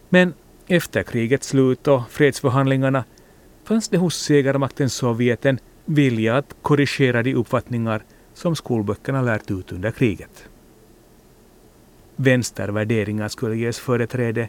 Men 0.09 0.35
efter 0.67 1.03
krigets 1.03 1.49
slut 1.49 1.89
och 1.89 2.11
fredsförhandlingarna 2.11 3.05
fanns 3.65 3.89
det 3.89 3.97
hos 3.97 4.17
segermakten 4.17 4.91
Sovjet 4.91 5.47
en 5.47 5.59
vilja 5.85 6.37
att 6.37 6.57
korrigera 6.63 7.23
de 7.23 7.35
uppfattningar 7.35 8.03
som 8.35 8.57
skolböckerna 8.57 9.23
lärt 9.23 9.51
ut 9.51 9.73
under 9.73 9.91
kriget. 9.91 10.49
Vänstervärderingar 12.17 13.29
skulle 13.29 13.57
ges 13.57 13.79
företräde 13.79 14.49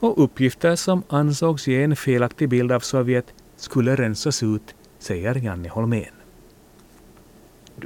och 0.00 0.24
uppgifter 0.24 0.76
som 0.76 1.02
ansågs 1.08 1.66
ge 1.68 1.82
en 1.82 1.96
felaktig 1.96 2.48
bild 2.48 2.72
av 2.72 2.80
Sovjet 2.80 3.34
skulle 3.56 3.96
rensas 3.96 4.42
ut, 4.42 4.74
säger 5.04 5.34
Janne 5.34 5.68
Holmén. 5.68 6.14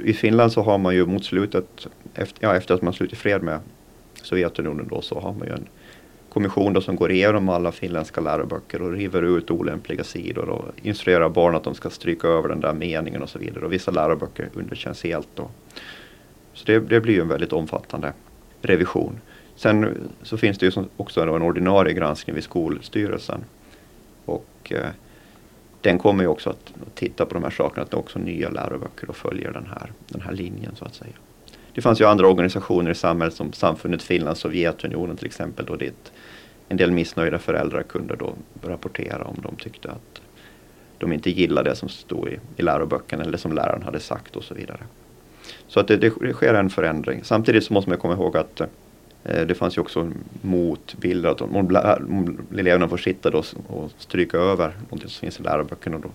I 0.03 0.13
Finland 0.13 0.51
så 0.51 0.61
har 0.61 0.77
man 0.77 0.95
ju 0.95 1.05
mot 1.05 1.25
slutet, 1.25 1.87
efter, 2.13 2.43
ja, 2.43 2.55
efter 2.55 2.73
att 2.73 2.81
man 2.81 2.93
slutit 2.93 3.17
fred 3.17 3.43
med 3.43 3.59
Sovjetunionen 4.13 4.87
då, 4.87 5.01
så 5.01 5.19
har 5.19 5.33
man 5.33 5.47
ju 5.47 5.53
en 5.53 5.67
kommission 6.29 6.73
då 6.73 6.81
som 6.81 6.95
går 6.95 7.11
igenom 7.11 7.49
alla 7.49 7.71
finländska 7.71 8.21
läroböcker 8.21 8.81
och 8.81 8.91
river 8.91 9.37
ut 9.37 9.51
olämpliga 9.51 10.03
sidor 10.03 10.49
och 10.49 10.65
instruerar 10.83 11.29
barn 11.29 11.55
att 11.55 11.63
de 11.63 11.75
ska 11.75 11.89
stryka 11.89 12.27
över 12.27 12.49
den 12.49 12.59
där 12.59 12.73
meningen 12.73 13.21
och 13.21 13.29
så 13.29 13.39
vidare. 13.39 13.65
Och 13.65 13.73
vissa 13.73 13.91
läroböcker 13.91 14.49
underkänns 14.53 15.03
helt 15.03 15.29
då. 15.35 15.49
Så 16.53 16.65
det, 16.65 16.79
det 16.79 17.01
blir 17.01 17.13
ju 17.13 17.21
en 17.21 17.27
väldigt 17.27 17.53
omfattande 17.53 18.13
revision. 18.61 19.19
Sen 19.55 20.09
så 20.21 20.37
finns 20.37 20.57
det 20.57 20.65
ju 20.65 20.85
också 20.97 21.21
en 21.21 21.41
ordinarie 21.41 21.93
granskning 21.93 22.35
vid 22.35 22.43
Skolstyrelsen. 22.43 23.43
Och 24.25 24.71
eh, 24.71 24.89
den 25.81 25.97
kommer 25.97 26.23
ju 26.23 26.27
också 26.27 26.49
att 26.49 26.73
titta 26.95 27.25
på 27.25 27.33
de 27.33 27.43
här 27.43 27.51
sakerna, 27.51 27.83
att 27.83 27.91
det 27.91 27.95
är 27.95 27.99
också 27.99 28.19
nya 28.19 28.49
läroböcker 28.49 29.09
och 29.09 29.15
följer 29.15 29.51
den 29.51 29.65
här, 29.65 29.91
den 30.07 30.21
här 30.21 30.31
linjen 30.31 30.75
så 30.75 30.85
att 30.85 30.95
säga. 30.95 31.13
Det 31.73 31.81
fanns 31.81 32.01
ju 32.01 32.05
andra 32.05 32.27
organisationer 32.27 32.91
i 32.91 32.95
samhället 32.95 33.33
som 33.33 33.53
Samfundet 33.53 34.03
Finland 34.03 34.37
Sovjetunionen 34.37 35.17
till 35.17 35.25
exempel 35.25 35.65
då 35.65 35.75
dit 35.75 36.11
en 36.69 36.77
del 36.77 36.91
missnöjda 36.91 37.39
föräldrar 37.39 37.83
kunde 37.83 38.15
då 38.15 38.33
rapportera 38.61 39.23
om 39.23 39.35
de 39.43 39.55
tyckte 39.55 39.91
att 39.91 40.21
de 40.97 41.13
inte 41.13 41.29
gillade 41.29 41.69
det 41.69 41.75
som 41.75 41.89
stod 41.89 42.27
i, 42.27 42.39
i 42.57 42.61
läroböckerna 42.61 43.23
eller 43.23 43.37
som 43.37 43.53
läraren 43.53 43.83
hade 43.83 43.99
sagt 43.99 44.35
och 44.35 44.43
så 44.43 44.53
vidare. 44.53 44.79
Så 45.67 45.79
att 45.79 45.87
det, 45.87 45.97
det 45.97 46.33
sker 46.33 46.53
en 46.53 46.69
förändring. 46.69 47.23
Samtidigt 47.23 47.63
så 47.63 47.73
måste 47.73 47.89
man 47.89 47.99
komma 47.99 48.13
ihåg 48.13 48.37
att 48.37 48.61
Eh, 49.23 49.47
det 49.47 49.55
fanns 49.55 49.77
ju 49.77 49.81
också 49.81 50.11
motbilder 50.41 51.29
att 51.29 51.41
om, 51.41 51.55
om 51.55 52.37
eleverna 52.57 52.87
får 52.87 52.97
sitta 52.97 53.29
då 53.29 53.43
och 53.67 53.91
stryka 53.97 54.37
över 54.37 54.73
någonting 54.81 55.09
som 55.09 55.21
finns 55.21 55.39
i 55.39 55.43
läroböckerna 55.43 55.97
då 55.99 56.09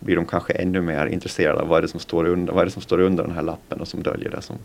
blir 0.00 0.16
de 0.16 0.26
kanske 0.26 0.52
ännu 0.52 0.80
mer 0.80 1.06
intresserade 1.06 1.60
av 1.60 1.68
vad 1.68 1.78
är 1.78 1.82
det 1.82 1.88
som 1.88 2.00
står 2.00 2.24
under, 2.24 2.52
vad 2.52 2.60
är 2.60 2.64
det 2.64 2.70
som 2.70 2.82
står 2.82 3.00
under 3.00 3.24
den 3.24 3.32
här 3.32 3.42
lappen 3.42 3.80
och 3.80 3.88
som 3.88 4.02
döljer 4.02 4.30
det 4.30 4.42
som 4.42 4.56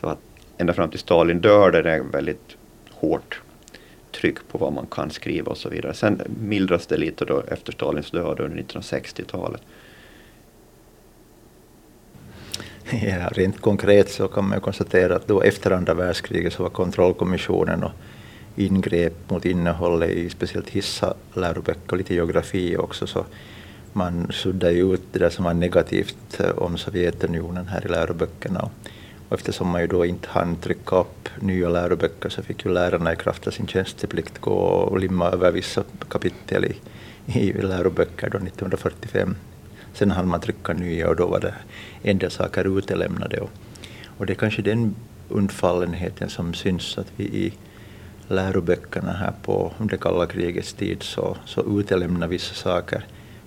så 0.00 0.06
att 0.06 0.18
ända 0.58 0.72
fram 0.72 0.90
till 0.90 0.98
Stalin 0.98 1.40
dör 1.40 1.72
det 1.72 1.90
är 1.90 2.02
väldigt 2.02 2.56
hårt 2.90 3.42
tryck 4.12 4.48
på 4.48 4.58
vad 4.58 4.72
man 4.72 4.86
kan 4.86 5.10
skriva 5.10 5.50
och 5.50 5.58
så 5.58 5.68
vidare. 5.68 5.94
Sen 5.94 6.22
mildras 6.40 6.86
det 6.86 6.96
lite 6.96 7.24
då 7.24 7.42
efter 7.48 7.72
Stalins 7.72 8.10
död 8.10 8.40
under 8.40 8.62
1960-talet. 8.62 9.62
Ja, 13.02 13.28
rent 13.32 13.60
konkret 13.60 14.10
så 14.10 14.28
kan 14.28 14.48
man 14.48 14.60
konstatera 14.60 15.16
att 15.16 15.28
då 15.28 15.42
efter 15.42 15.70
andra 15.70 15.94
världskriget 15.94 16.52
så 16.52 16.62
var 16.62 16.70
kontrollkommissionen 16.70 17.84
och 17.84 17.92
ingrep 18.56 19.30
mot 19.30 19.44
innehållet 19.44 20.10
i 20.10 20.30
speciellt 20.30 20.70
hissa 20.70 21.14
läroböcker 21.34 21.92
och 21.92 21.98
lite 21.98 22.14
geografi 22.14 22.76
också. 22.76 23.06
Så 23.06 23.24
man 23.92 24.32
suddade 24.32 24.74
ut 24.74 25.02
det 25.12 25.18
där 25.18 25.30
som 25.30 25.44
var 25.44 25.54
negativt 25.54 26.40
om 26.56 26.78
Sovjetunionen 26.78 27.68
här 27.68 27.86
i 27.86 27.88
läroböckerna. 27.88 28.70
Och 29.28 29.38
eftersom 29.38 29.68
man 29.68 29.80
ju 29.80 29.86
då 29.86 30.04
inte 30.04 30.28
hann 30.28 30.56
trycka 30.56 30.96
upp 30.96 31.28
nya 31.40 31.68
läroböcker 31.68 32.28
så 32.28 32.42
fick 32.42 32.64
ju 32.64 32.72
lärarna 32.72 33.12
i 33.12 33.16
kraft 33.16 33.46
av 33.46 33.50
sin 33.50 33.66
tjänsteplikt 33.66 34.38
gå 34.38 34.52
och 34.52 34.98
limma 34.98 35.30
över 35.30 35.52
vissa 35.52 35.84
kapitel 36.08 36.64
i, 36.64 36.76
i 37.26 37.52
läroböcker 37.52 38.30
då 38.30 38.38
1945. 38.38 39.36
Sen 39.94 40.10
hann 40.10 40.28
man 40.28 40.40
trycka 40.40 40.72
nya 40.72 41.08
och 41.08 41.16
då 41.16 41.26
var 41.26 41.40
det 41.40 41.54
en 42.02 42.18
del 42.18 42.30
saker 42.30 42.78
utelämnade. 42.78 43.40
Och, 43.40 43.50
och 44.18 44.26
det 44.26 44.32
är 44.32 44.34
kanske 44.34 44.62
den 44.62 44.94
undfallenheten 45.28 46.30
som 46.30 46.54
syns 46.54 46.98
att 46.98 47.12
vi 47.16 47.24
i 47.24 47.52
läroböckerna 48.28 49.12
här 49.12 49.32
på 49.42 49.72
under 49.78 49.96
kalla 49.96 50.26
krigets 50.26 50.72
tid 50.72 51.02
så, 51.02 51.36
så 51.44 51.80
utelämnar 51.80 52.28
vissa 52.28 52.54
saker. 52.54 53.04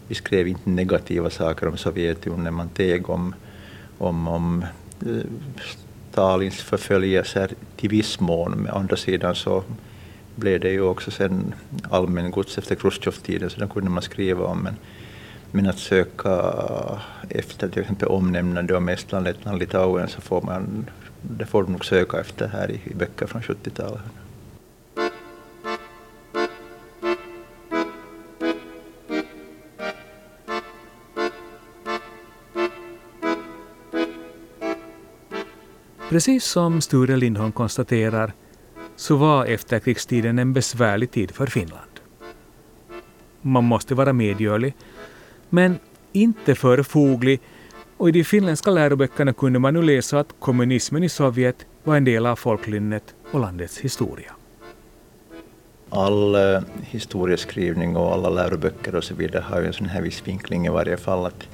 Vi 0.08 0.16
skrev 0.16 0.48
inte 0.48 0.70
negativa 0.70 1.30
saker 1.30 1.68
om 1.68 1.78
Sovjetunionen, 1.78 2.54
man 2.54 2.70
teg 2.70 3.10
om, 3.10 3.36
om, 3.98 4.28
om 4.28 4.66
eh, 5.06 5.26
Stalins 6.12 6.56
förföljelser 6.56 7.52
till 7.78 7.90
viss 7.90 8.20
mån. 8.20 8.52
Men 8.52 8.74
å 8.74 8.78
andra 8.78 8.96
sidan 8.96 9.36
så 9.36 9.64
blev 10.36 10.60
det 10.60 10.72
ju 10.72 10.82
också 10.82 11.12
sen 11.12 11.54
allmän 11.90 12.32
gods 12.32 12.58
efter 12.58 12.76
Chrusjtjov-tiden, 12.76 13.50
så 13.50 13.60
det 13.60 13.68
kunde 13.68 13.90
man 13.90 14.04
skriva 14.04 14.46
om. 14.46 14.60
Men, 14.60 14.76
men 15.56 15.68
att 15.68 15.80
söka 15.80 16.30
eh, 16.30 17.00
efter 17.40 17.70
till 17.70 17.82
exempel 17.82 18.08
omnämnande 18.08 18.76
om 18.76 18.90
Estland, 18.90 19.24
Lettland, 19.24 19.60
Litauen 19.60 20.08
så 20.08 20.22
får 20.22 20.42
man, 20.42 20.86
det 21.22 21.46
får 21.46 21.64
du 21.64 21.72
nog 21.72 21.86
söka 21.86 22.20
efter 22.20 22.48
här 22.48 22.72
i, 22.72 22.82
i 22.84 22.94
böcker 22.94 23.28
från 23.28 23.42
70-talet. 23.42 24.02
Precis 36.10 36.46
som 36.46 36.82
Sture 36.82 37.16
Lindholm 37.16 37.52
konstaterar 37.52 38.34
så 38.96 39.16
var 39.16 39.46
efterkrigstiden 39.46 40.40
en 40.40 40.54
besvärlig 40.54 41.12
tid 41.12 41.32
för 41.32 41.48
Finland. 41.48 42.00
Man 43.42 43.64
måste 43.64 43.96
vara 43.96 44.14
medgörlig, 44.14 44.74
men 45.56 45.80
inte 46.12 46.56
för 46.56 46.84
foglig 46.84 47.40
och 47.98 48.10
i 48.10 48.12
de 48.12 48.24
finländska 48.24 48.72
läroböckerna 48.72 49.34
kunde 49.34 49.60
man 49.60 49.74
nu 49.74 49.82
läsa 49.82 50.20
att 50.20 50.36
kommunismen 50.40 51.04
i 51.04 51.10
Sovjet 51.10 51.66
var 51.84 51.96
en 51.96 52.06
del 52.06 52.26
av 52.26 52.36
folklynnet 52.36 53.16
och 53.32 53.40
landets 53.40 53.78
historia. 53.78 54.32
All 55.90 56.36
eh, 56.36 56.62
historieskrivning 56.82 57.96
och 57.96 58.14
alla 58.14 58.30
läroböcker 58.30 58.96
och 58.96 59.04
så 59.04 59.16
vidare 59.16 59.44
har 59.48 59.62
ju 59.62 59.68
en 59.68 59.74
sån 59.74 59.88
här 59.88 60.02
viss 60.02 60.28
vinkling 60.28 60.66
i 60.66 60.70
varje 60.70 60.98
fall. 60.98 61.26
Att, 61.26 61.48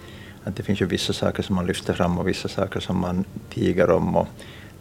att 0.44 0.56
det 0.56 0.64
finns 0.64 0.82
ju 0.82 0.86
vissa 0.86 1.14
saker 1.14 1.44
som 1.44 1.56
man 1.56 1.66
lyfter 1.66 1.94
fram 1.94 2.18
och 2.18 2.28
vissa 2.28 2.48
saker 2.48 2.80
som 2.80 2.98
man 2.98 3.26
tiger 3.50 3.90
om. 3.90 4.16
Och 4.16 4.28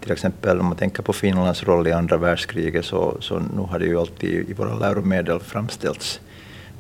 till 0.00 0.12
exempel 0.12 0.61
om 0.61 0.67
man 0.67 0.77
tänker 0.77 1.03
på 1.03 1.12
Finlands 1.12 1.62
roll 1.62 1.87
i 1.87 1.93
andra 1.93 2.17
världskriget 2.17 2.85
så, 2.85 3.17
så 3.21 3.39
nu 3.39 3.61
har 3.71 3.79
det 3.79 3.87
ju 3.87 3.99
alltid 3.99 4.50
i 4.50 4.53
våra 4.53 4.75
läromedel 4.75 5.41
framställts 5.41 6.21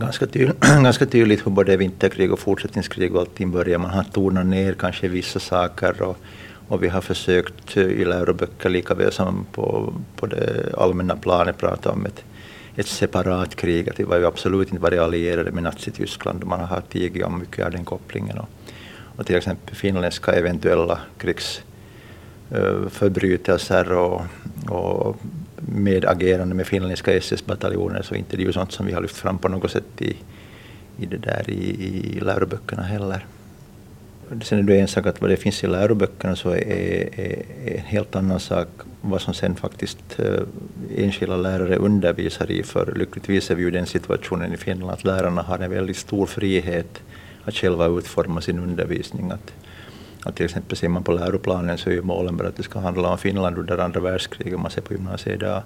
ganska, 0.00 0.26
tydl 0.26 0.50
ganska 0.82 1.06
tydligt 1.06 1.46
hur 1.46 1.50
både 1.50 1.76
vinterkrig 1.76 2.32
och 2.32 2.38
fortsättningskrig 2.38 3.14
och 3.14 3.20
allting 3.20 3.50
börjar. 3.50 3.78
Man 3.78 3.90
har 3.90 4.04
tonat 4.04 4.46
ner 4.46 4.72
kanske 4.72 5.08
vissa 5.08 5.40
saker 5.40 6.02
och, 6.02 6.16
och 6.68 6.82
vi 6.82 6.88
har 6.88 7.00
försökt 7.00 7.76
eh, 7.76 7.82
i 7.82 8.04
läroböcker 8.04 8.70
lika 8.70 8.94
väl 8.94 9.12
som 9.12 9.46
på, 9.52 9.94
på 10.16 10.26
det 10.26 10.74
allmänna 10.78 11.16
planet 11.16 11.58
prata 11.58 11.90
om 11.90 12.06
ett, 12.06 12.24
ett 12.76 12.86
separat 12.86 13.56
krig. 13.56 13.90
Att 13.90 14.00
vi 14.00 14.04
var 14.04 14.18
ju 14.18 14.26
absolut 14.26 14.68
inte 14.68 14.82
varit 14.82 15.00
allierade 15.00 15.50
med 15.50 15.62
Nazityskland. 15.62 16.44
Man 16.44 16.60
har 16.60 16.80
tigit 16.80 17.24
om 17.24 17.38
mycket 17.38 17.66
av 17.66 17.72
den 17.72 17.84
kopplingen. 17.84 18.38
Och, 18.38 18.48
och 19.16 19.26
till 19.26 19.36
exempel 19.36 19.74
finländska 19.74 20.32
eventuella 20.32 20.98
krigsförbrytelser 21.18 23.92
eh, 23.92 23.98
och, 23.98 24.22
och 24.68 25.16
med 25.66 26.04
agerande 26.04 26.54
med 26.54 26.66
finländska 26.66 27.12
SS-bataljoner 27.12 28.02
så 28.02 28.14
inte 28.14 28.36
det 28.36 28.42
är 28.42 28.46
ju 28.46 28.52
sånt 28.52 28.72
som 28.72 28.86
vi 28.86 28.92
har 28.92 29.02
lyft 29.02 29.16
fram 29.16 29.38
på 29.38 29.48
något 29.48 29.70
sätt 29.70 30.02
i, 30.02 30.16
i, 30.98 31.06
det 31.06 31.16
där, 31.16 31.50
i, 31.50 31.70
i 32.16 32.20
läroböckerna 32.20 32.82
heller. 32.82 33.26
Sen 34.42 34.58
är 34.58 34.62
det 34.62 34.80
en 34.80 34.88
sak 34.88 35.06
att 35.06 35.20
vad 35.20 35.30
det 35.30 35.36
finns 35.36 35.64
i 35.64 35.66
läroböckerna 35.66 36.36
så 36.36 36.50
är, 36.50 37.20
är, 37.20 37.42
är 37.64 37.76
en 37.76 37.84
helt 37.84 38.16
annan 38.16 38.40
sak 38.40 38.68
vad 39.00 39.20
som 39.20 39.34
sen 39.34 39.56
faktiskt 39.56 40.20
äh, 40.20 40.42
enskilda 40.96 41.36
lärare 41.36 41.76
undervisar 41.76 42.50
i. 42.50 42.62
För 42.62 42.94
lyckligtvis 42.96 43.50
är 43.50 43.54
vi 43.54 43.62
ju 43.62 43.68
i 43.68 43.70
den 43.70 43.86
situationen 43.86 44.54
i 44.54 44.56
Finland 44.56 44.90
att 44.90 45.04
lärarna 45.04 45.42
har 45.42 45.58
en 45.58 45.70
väldigt 45.70 45.96
stor 45.96 46.26
frihet 46.26 47.02
att 47.44 47.54
själva 47.54 47.86
utforma 47.86 48.40
sin 48.40 48.58
undervisning. 48.58 49.30
Att, 49.30 49.52
att 50.24 50.36
till 50.36 50.44
exempel 50.44 50.76
ser 50.76 50.88
man 50.88 51.02
på 51.02 51.12
läroplanen 51.12 51.78
så 51.78 51.90
är 51.90 51.94
ju 51.94 52.02
målen 52.02 52.36
bara 52.36 52.48
att 52.48 52.56
det 52.56 52.62
ska 52.62 52.78
handla 52.78 53.08
om 53.08 53.18
Finland 53.18 53.58
under 53.58 53.78
andra 53.78 54.00
världskriget 54.00 54.54
om 54.54 54.62
man 54.62 54.70
ser 54.70 54.82
på 54.82 54.92
gymnasiet 54.92 55.34
idag. 55.34 55.62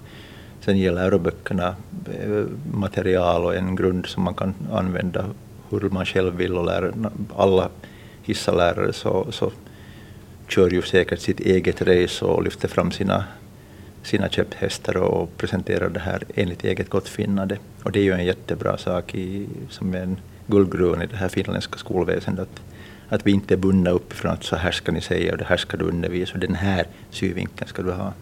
Sen 0.61 0.77
ger 0.77 0.91
läroböckerna 0.91 1.75
eh, 2.13 2.43
material 2.73 3.45
och 3.45 3.55
en 3.55 3.75
grund 3.75 4.05
som 4.05 4.23
man 4.23 4.33
kan 4.33 4.53
använda 4.71 5.25
hur 5.69 5.89
man 5.89 6.05
själv 6.05 6.35
vill 6.35 6.57
och 6.57 6.65
lära, 6.65 6.93
alla 7.37 7.69
hissalärare 8.23 8.93
så, 8.93 9.27
så 9.31 9.51
kör 10.47 10.69
ju 10.69 10.81
säkert 10.81 11.19
sitt 11.19 11.39
eget 11.39 11.81
race 11.81 12.25
och 12.25 12.43
lyfter 12.43 12.67
fram 12.67 12.91
sina, 12.91 13.23
sina 14.03 14.29
käpphästar 14.29 14.97
och 14.97 15.37
presenterar 15.37 15.89
det 15.89 15.99
här 15.99 16.23
enligt 16.35 16.63
eget 16.63 16.89
gottfinnande. 16.89 17.57
Och 17.83 17.91
det 17.91 17.99
är 17.99 18.03
ju 18.03 18.11
en 18.11 18.25
jättebra 18.25 18.77
sak 18.77 19.15
i, 19.15 19.47
som 19.69 19.95
en 19.95 20.17
guldgruva 20.47 21.03
i 21.03 21.07
det 21.07 21.15
här 21.17 21.29
finländska 21.29 21.77
skolväsendet 21.77 22.47
att 22.47 22.74
vi 23.23 23.31
inte 23.31 23.53
är 23.53 23.57
bundna 23.57 23.89
uppifrån 23.89 24.31
att 24.31 24.43
så 24.43 24.55
här 24.55 24.71
ska 24.71 24.91
ni 24.91 25.01
säga 25.01 25.31
och 25.31 25.37
det 25.37 25.45
här 25.45 25.57
ska 25.57 25.77
du 25.77 25.85
undervisa 25.85 26.33
och 26.33 26.39
den 26.39 26.55
här 26.55 26.87
synvinkeln 27.09 27.67
ska 27.67 27.81
du 27.81 27.91
ha. 27.91 28.13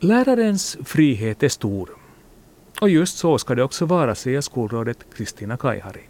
Lärarens 0.00 0.76
frihet 0.84 1.42
är 1.42 1.48
stor. 1.48 1.90
Och 2.80 2.90
just 2.90 3.18
så 3.18 3.38
ska 3.38 3.54
det 3.54 3.62
också 3.62 3.86
vara, 3.86 4.14
säger 4.14 4.40
skolrådet 4.40 4.98
Kristina 5.14 5.56
Kaihari. 5.56 6.02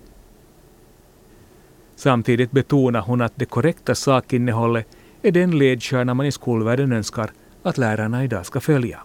Samtidigt 1.97 2.51
betonar 2.51 3.01
hon 3.01 3.21
att 3.21 3.33
det 3.37 3.45
korrekta 3.45 3.95
sakinnehållet 3.95 4.87
är 5.23 5.33
den 5.33 5.59
ledstjärna 5.59 6.15
man 6.15 6.27
i 6.27 6.33
skolvärlden 6.33 6.93
önskar 6.93 7.31
att 7.63 7.79
lärarna 7.79 8.25
idag 8.25 8.47
ska 8.47 8.61
följa. 8.61 9.01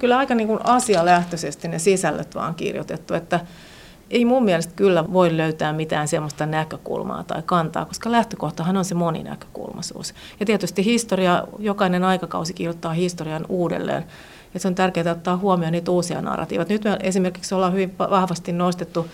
Kyllä 0.00 0.18
aika 0.18 0.34
niin 0.34 0.48
kuin 0.48 0.60
asialähtöisesti 0.64 1.68
ne 1.68 1.78
sisällöt 1.78 2.34
vaan 2.34 2.54
kirjoitettu, 2.54 3.14
että 3.14 3.40
ei 4.10 4.24
mun 4.24 4.44
mielestä 4.44 4.72
kyllä 4.76 5.12
voi 5.12 5.36
löytää 5.36 5.72
mitään 5.72 6.08
sellaista 6.08 6.46
näkökulmaa 6.46 7.24
tai 7.24 7.42
kantaa, 7.46 7.84
koska 7.84 8.12
lähtökohtahan 8.12 8.76
on 8.76 8.84
se 8.84 8.94
moninäkökulmaisuus. 8.94 10.14
Ja 10.40 10.46
tietysti 10.46 10.84
historia, 10.84 11.44
jokainen 11.58 12.04
aikakausi 12.04 12.54
kirjoittaa 12.54 12.92
historian 12.92 13.46
uudelleen. 13.48 14.04
Ja 14.54 14.60
se 14.60 14.68
on 14.68 14.74
tärkeää 14.74 15.12
ottaa 15.12 15.36
huomioon 15.36 15.72
niitä 15.72 15.90
uusia 15.90 16.22
narratiivat. 16.22 16.68
Nyt 16.68 16.84
me 16.84 16.96
esimerkiksi 17.02 17.54
ollaan 17.54 17.72
hyvin 17.72 17.98
vahvasti 17.98 18.52
nostettu 18.52 19.06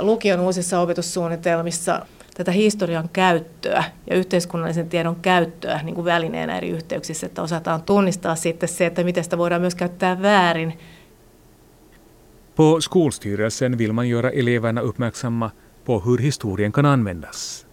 lukion 0.00 0.40
uusissa 0.40 0.80
opetussuunnitelmissa 0.80 2.06
tätä 2.34 2.52
historian 2.52 3.08
käyttöä 3.12 3.84
ja 4.10 4.16
yhteiskunnallisen 4.16 4.88
tiedon 4.88 5.16
käyttöä 5.16 5.80
niin 5.82 5.94
kuin 5.94 6.04
välineenä 6.04 6.56
eri 6.56 6.68
yhteyksissä, 6.68 7.26
että 7.26 7.42
osataan 7.42 7.82
tunnistaa 7.82 8.34
sitten 8.34 8.68
se, 8.68 8.86
että 8.86 9.04
miten 9.04 9.24
sitä 9.24 9.38
voidaan 9.38 9.60
myös 9.60 9.74
käyttää 9.74 10.22
väärin 10.22 10.78
På 12.56 12.80
skolstyrelsen 12.80 13.76
vill 13.76 13.92
man 13.92 14.08
göra 14.08 14.30
eleverna 14.30 14.80
uppmärksamma 14.80 15.50
på 15.84 16.00
hur 16.00 16.18
historien 16.18 16.72
kan 16.72 16.86
användas. 16.86 17.66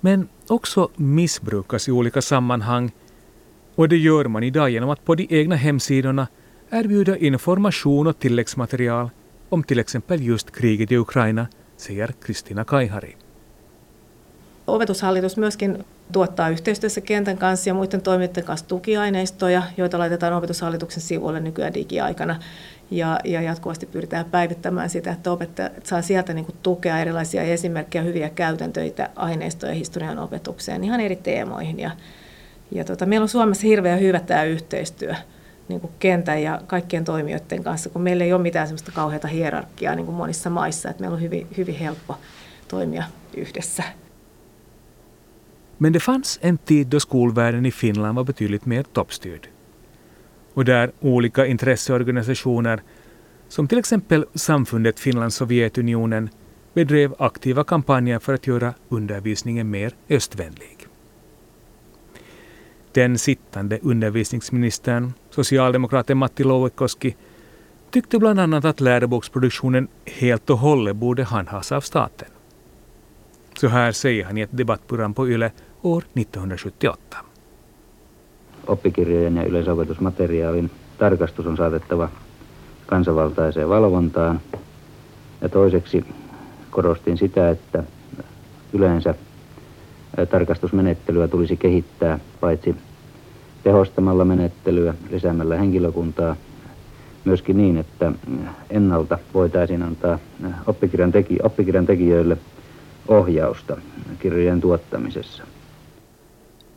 Men 0.00 0.28
också 0.48 0.88
missbrukas 0.96 1.88
i 1.88 1.92
olika 1.92 2.22
sammanhang 2.22 2.90
och 3.74 3.88
det 3.88 3.96
gör 3.96 4.24
man 4.24 4.42
idag 4.42 4.70
genom 4.70 4.90
att 4.90 5.04
på 5.04 5.14
de 5.14 5.26
egna 5.30 5.56
hemsidorna 5.56 6.28
erbjuda 6.70 7.16
information 7.16 8.06
och 8.06 8.18
tilläggsmaterial 8.18 9.10
om 9.48 9.62
till 9.62 9.78
exempel 9.78 10.22
just 10.22 10.50
kriget 10.50 10.92
i 10.92 10.96
Ukraina, 10.96 11.46
säger 11.76 12.14
Kristina 12.22 12.64
Kaihari. 12.64 13.16
Opetushallitus 14.68 15.36
myöskin 15.36 15.84
tuottaa 16.12 16.48
yhteistyössä 16.48 17.00
kentän 17.00 17.38
kanssa 17.38 17.70
ja 17.70 17.74
muiden 17.74 18.02
toimijoiden 18.02 18.44
kanssa 18.44 18.66
tukiaineistoja, 18.66 19.62
joita 19.76 19.98
laitetaan 19.98 20.32
opetushallituksen 20.32 21.02
sivuille 21.02 21.40
nykyään 21.40 21.74
digiaikana 21.74 22.36
ja, 22.90 23.18
ja 23.24 23.42
jatkuvasti 23.42 23.86
pyritään 23.86 24.24
päivittämään 24.24 24.90
sitä, 24.90 25.12
että 25.12 25.32
opettajat 25.32 25.86
saa 25.86 26.02
sieltä 26.02 26.34
niin 26.34 26.44
kuin 26.44 26.56
tukea 26.62 26.98
erilaisia 26.98 27.42
esimerkkejä, 27.42 28.02
hyviä 28.02 28.30
käytäntöitä, 28.30 29.10
aineistoja 29.16 29.74
historian 29.74 30.18
opetukseen 30.18 30.84
ihan 30.84 31.00
eri 31.00 31.16
teemoihin. 31.16 31.80
Ja, 31.80 31.90
ja 32.70 32.84
tota, 32.84 33.06
meillä 33.06 33.24
on 33.24 33.28
Suomessa 33.28 33.66
hirveän 33.66 34.00
hyvä 34.00 34.20
tämä 34.20 34.44
yhteistyö 34.44 35.14
niin 35.68 35.80
kuin 35.80 35.92
kentän 35.98 36.42
ja 36.42 36.60
kaikkien 36.66 37.04
toimijoiden 37.04 37.64
kanssa, 37.64 37.90
kun 37.90 38.02
meillä 38.02 38.24
ei 38.24 38.32
ole 38.32 38.42
mitään 38.42 38.66
sellaista 38.66 38.92
kauheata 38.92 39.28
hierarkiaa 39.28 39.94
niin 39.94 40.06
kuin 40.06 40.16
monissa 40.16 40.50
maissa, 40.50 40.90
että 40.90 41.00
meillä 41.00 41.14
on 41.14 41.22
hyvin, 41.22 41.46
hyvin 41.56 41.78
helppo 41.78 42.16
toimia 42.68 43.04
yhdessä. 43.36 43.82
Men 45.78 45.92
det 45.92 46.00
fanns 46.00 46.38
en 46.42 46.58
tid 46.58 46.86
då 46.86 47.00
skolvärlden 47.00 47.66
i 47.66 47.70
Finland 47.70 48.16
var 48.16 48.24
betydligt 48.24 48.66
mer 48.66 48.82
toppstyrd 48.82 49.48
och 50.54 50.64
där 50.64 50.92
olika 51.00 51.46
intresseorganisationer 51.46 52.82
som 53.48 53.68
till 53.68 53.78
exempel 53.78 54.24
Samfundet 54.34 55.00
Finland-Sovjetunionen 55.00 56.30
bedrev 56.74 57.14
aktiva 57.18 57.64
kampanjer 57.64 58.18
för 58.18 58.34
att 58.34 58.46
göra 58.46 58.74
undervisningen 58.88 59.70
mer 59.70 59.92
östvänlig. 60.08 60.86
Den 62.92 63.18
sittande 63.18 63.78
undervisningsministern, 63.82 65.12
socialdemokraten 65.30 66.18
Matti 66.18 66.44
Louekoski, 66.44 67.16
tyckte 67.90 68.18
bland 68.18 68.40
annat 68.40 68.64
att 68.64 68.80
läroboksproduktionen 68.80 69.88
helt 70.04 70.50
och 70.50 70.58
hållet 70.58 70.96
borde 70.96 71.24
handhas 71.24 71.72
av 71.72 71.80
staten. 71.80 72.28
Så 73.60 73.68
här 73.68 73.92
säger 73.92 74.24
han 74.24 74.38
i 74.38 74.40
ett 74.40 74.56
debattprogram 74.56 75.14
på 75.14 75.28
YLE 75.28 75.50
år 75.94 76.02
1978 76.02 77.28
oppikirjojen 78.66 79.36
ja 79.36 79.44
yleisopetusmateriaalin 79.44 80.70
tarkastus 80.98 81.46
on 81.46 81.56
saatettava 81.56 82.08
kansanvaltaiseen 82.86 83.68
valvontaan. 83.68 84.40
Ja 85.40 85.48
toiseksi 85.48 86.04
korostin 86.70 87.18
sitä, 87.18 87.50
että 87.50 87.84
yleensä 88.72 89.14
tarkastusmenettelyä 90.30 91.28
tulisi 91.28 91.56
kehittää 91.56 92.18
paitsi 92.40 92.76
tehostamalla 93.62 94.24
menettelyä, 94.24 94.94
lisäämällä 95.10 95.56
henkilökuntaa, 95.56 96.36
myöskin 97.24 97.56
niin, 97.56 97.76
että 97.76 98.12
ennalta 98.70 99.18
voitaisiin 99.34 99.82
antaa 99.82 100.18
oppikirjan, 100.66 101.12
teki, 101.12 101.38
oppikirjan 101.42 101.86
tekijöille 101.86 102.38
ohjausta 103.08 103.76
kirjojen 104.18 104.60
tuottamisessa. 104.60 105.44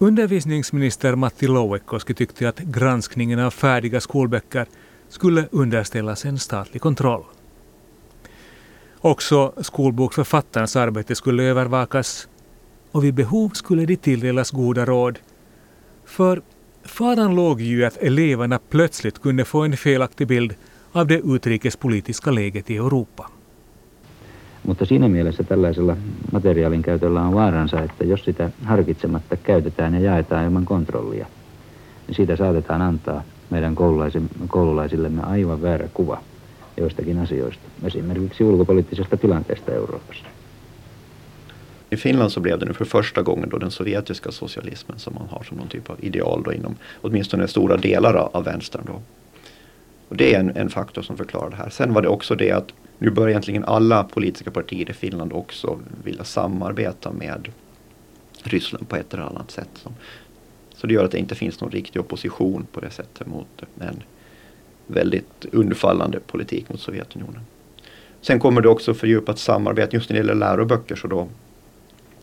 Undervisningsminister 0.02 1.16
Matti 1.16 1.48
Louekoski 1.48 2.14
tyckte 2.14 2.50
att 2.50 2.60
granskningen 2.60 3.40
av 3.40 3.52
färdiga 3.52 4.02
skolböcker 4.02 4.66
skulle 5.10 5.48
underställas 5.52 6.26
en 6.26 6.40
statlig 6.40 6.82
kontroll. 6.82 7.24
Också 8.98 9.54
skolboksförfattarnas 9.58 10.76
arbete 10.76 11.16
skulle 11.16 11.44
övervakas 11.44 12.28
och 12.92 13.04
vid 13.04 13.14
behov 13.14 13.50
skulle 13.50 13.86
de 13.86 13.96
tilldelas 13.96 14.52
goda 14.52 14.86
råd. 14.86 15.20
För 16.06 16.42
faran 16.84 17.36
låg 17.36 17.62
ju 17.62 17.86
att 17.86 17.98
eleverna 17.98 18.60
plötsligt 18.70 19.22
kunde 19.22 19.46
få 19.46 19.62
en 19.62 19.78
felaktig 19.78 20.28
bild 20.28 20.56
av 20.92 21.08
det 21.08 21.20
utrikespolitiska 21.20 22.32
läget 22.32 22.70
i 22.70 22.78
Europa. 22.78 23.30
Mutta 24.66 24.86
siinä 24.86 25.10
mielessä 25.10 25.44
tällaisella 25.44 25.98
materiaalin 26.32 26.82
käytöllä 26.82 27.22
on 27.22 27.34
vaaransa, 27.34 27.82
että 27.82 28.06
jos 28.06 28.26
sitä 28.26 28.50
harkitsematta 28.66 29.38
käytetään 29.38 29.94
ja 29.94 30.00
jaetaan 30.00 30.46
ilman 30.46 30.66
kontrollia, 30.66 31.26
niin 32.08 32.16
siitä 32.16 32.36
saatetaan 32.36 32.82
antaa 32.82 33.24
meidän 33.50 33.76
koululaisillemme 34.48 35.22
aivan 35.22 35.62
väärä 35.62 35.88
kuva 35.94 36.22
joistakin 36.78 37.20
asioista, 37.20 37.64
esimerkiksi 37.84 38.44
ulkopoliittisesta 38.44 39.18
tilanteesta 39.18 39.72
Euroopassa. 39.72 40.26
I 41.92 41.96
Finland 41.96 42.30
så 42.30 42.40
blev 42.40 42.60
det 42.60 42.66
nu 42.66 42.74
för 42.74 42.86
första 42.86 43.22
gången 43.22 43.50
då 43.50 43.58
den 43.58 43.72
sovjetiska 43.72 44.32
socialismen 44.32 45.00
som 45.00 45.14
man 45.20 45.28
har 45.28 45.44
som 45.44 45.58
någon 45.58 45.68
typ 45.68 45.90
av 45.90 45.98
ideal 46.02 46.44
då 46.44 46.52
inom 46.54 46.76
åtminstone 47.02 47.48
stora 47.48 47.78
delar 47.78 48.30
av 48.34 48.44
vänstern. 48.44 48.84
Då. 48.88 49.02
Och 50.12 50.18
det 50.18 50.34
är 50.34 50.40
en, 50.40 50.58
en 50.58 50.70
faktor 50.70 51.02
som 51.02 51.18
förklarar 51.18 51.50
det 51.50 51.56
här. 51.56 51.70
Sen 51.70 51.94
var 51.94 52.02
det 52.02 52.08
också 52.08 52.36
det 52.36 52.52
att 52.52 52.74
nu 52.98 53.10
börjar 53.10 53.30
egentligen 53.30 53.66
alla 53.66 54.04
politiska 54.04 54.52
partier 54.52 54.90
i 54.90 54.94
Finland 54.94 55.34
också 55.34 55.80
vilja 56.04 56.24
samarbeta 56.24 57.12
med 57.12 57.52
Ryssland 58.44 58.90
på 58.90 58.96
ett 58.96 59.14
eller 59.14 59.24
annat 59.24 59.52
sätt. 59.52 59.86
Så 60.76 60.88
det 60.88 60.94
gör 60.94 61.06
att 61.06 61.12
det 61.12 61.18
inte 61.18 61.36
finns 61.36 61.62
någon 61.62 61.72
riktig 61.72 62.02
opposition 62.02 62.68
på 62.72 62.80
det 62.80 62.90
sättet 62.90 63.28
mot 63.28 63.64
en 63.80 64.04
väldigt 64.88 65.46
undfallande 65.52 66.20
politik 66.20 66.70
mot 66.70 66.80
Sovjetunionen. 66.80 67.42
Sen 68.22 68.40
kommer 68.40 68.62
det 68.62 68.70
också 68.70 68.94
fördjupat 68.94 69.40
samarbete 69.40 69.96
just 69.96 70.10
när 70.10 70.14
det 70.14 70.20
gäller 70.20 70.36
läroböcker 70.36 70.96
så 70.96 71.08
då 71.08 71.28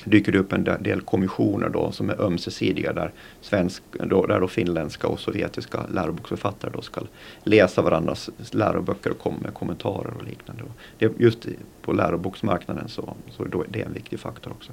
dyker 0.08 0.32
det 0.32 0.38
upp 0.38 0.52
en 0.52 0.64
del 0.80 1.00
kommissioner 1.00 1.68
då 1.68 1.92
som 1.92 2.10
är 2.10 2.20
ömsesidiga 2.20 2.92
där, 2.92 3.12
svensk, 3.40 3.82
då, 3.92 4.26
där 4.26 4.40
då 4.40 4.48
finländska 4.48 5.08
och 5.08 5.20
sovjetiska 5.20 5.86
läroboksförfattare 5.94 6.70
då 6.74 6.82
ska 6.82 7.00
läsa 7.42 7.82
varandras 7.82 8.30
läroböcker 8.50 9.10
och 9.10 9.18
komma 9.18 9.36
med 9.42 9.54
kommentarer 9.54 10.12
och 10.18 10.24
liknande. 10.24 10.62
Det, 10.98 11.12
just 11.18 11.46
på 11.82 11.92
läroboksmarknaden 11.92 12.88
så, 12.88 13.14
så 13.30 13.44
då, 13.44 13.64
det 13.68 13.80
är 13.80 13.86
en 13.86 13.92
viktig 13.92 14.20
faktor 14.20 14.50
också. 14.50 14.72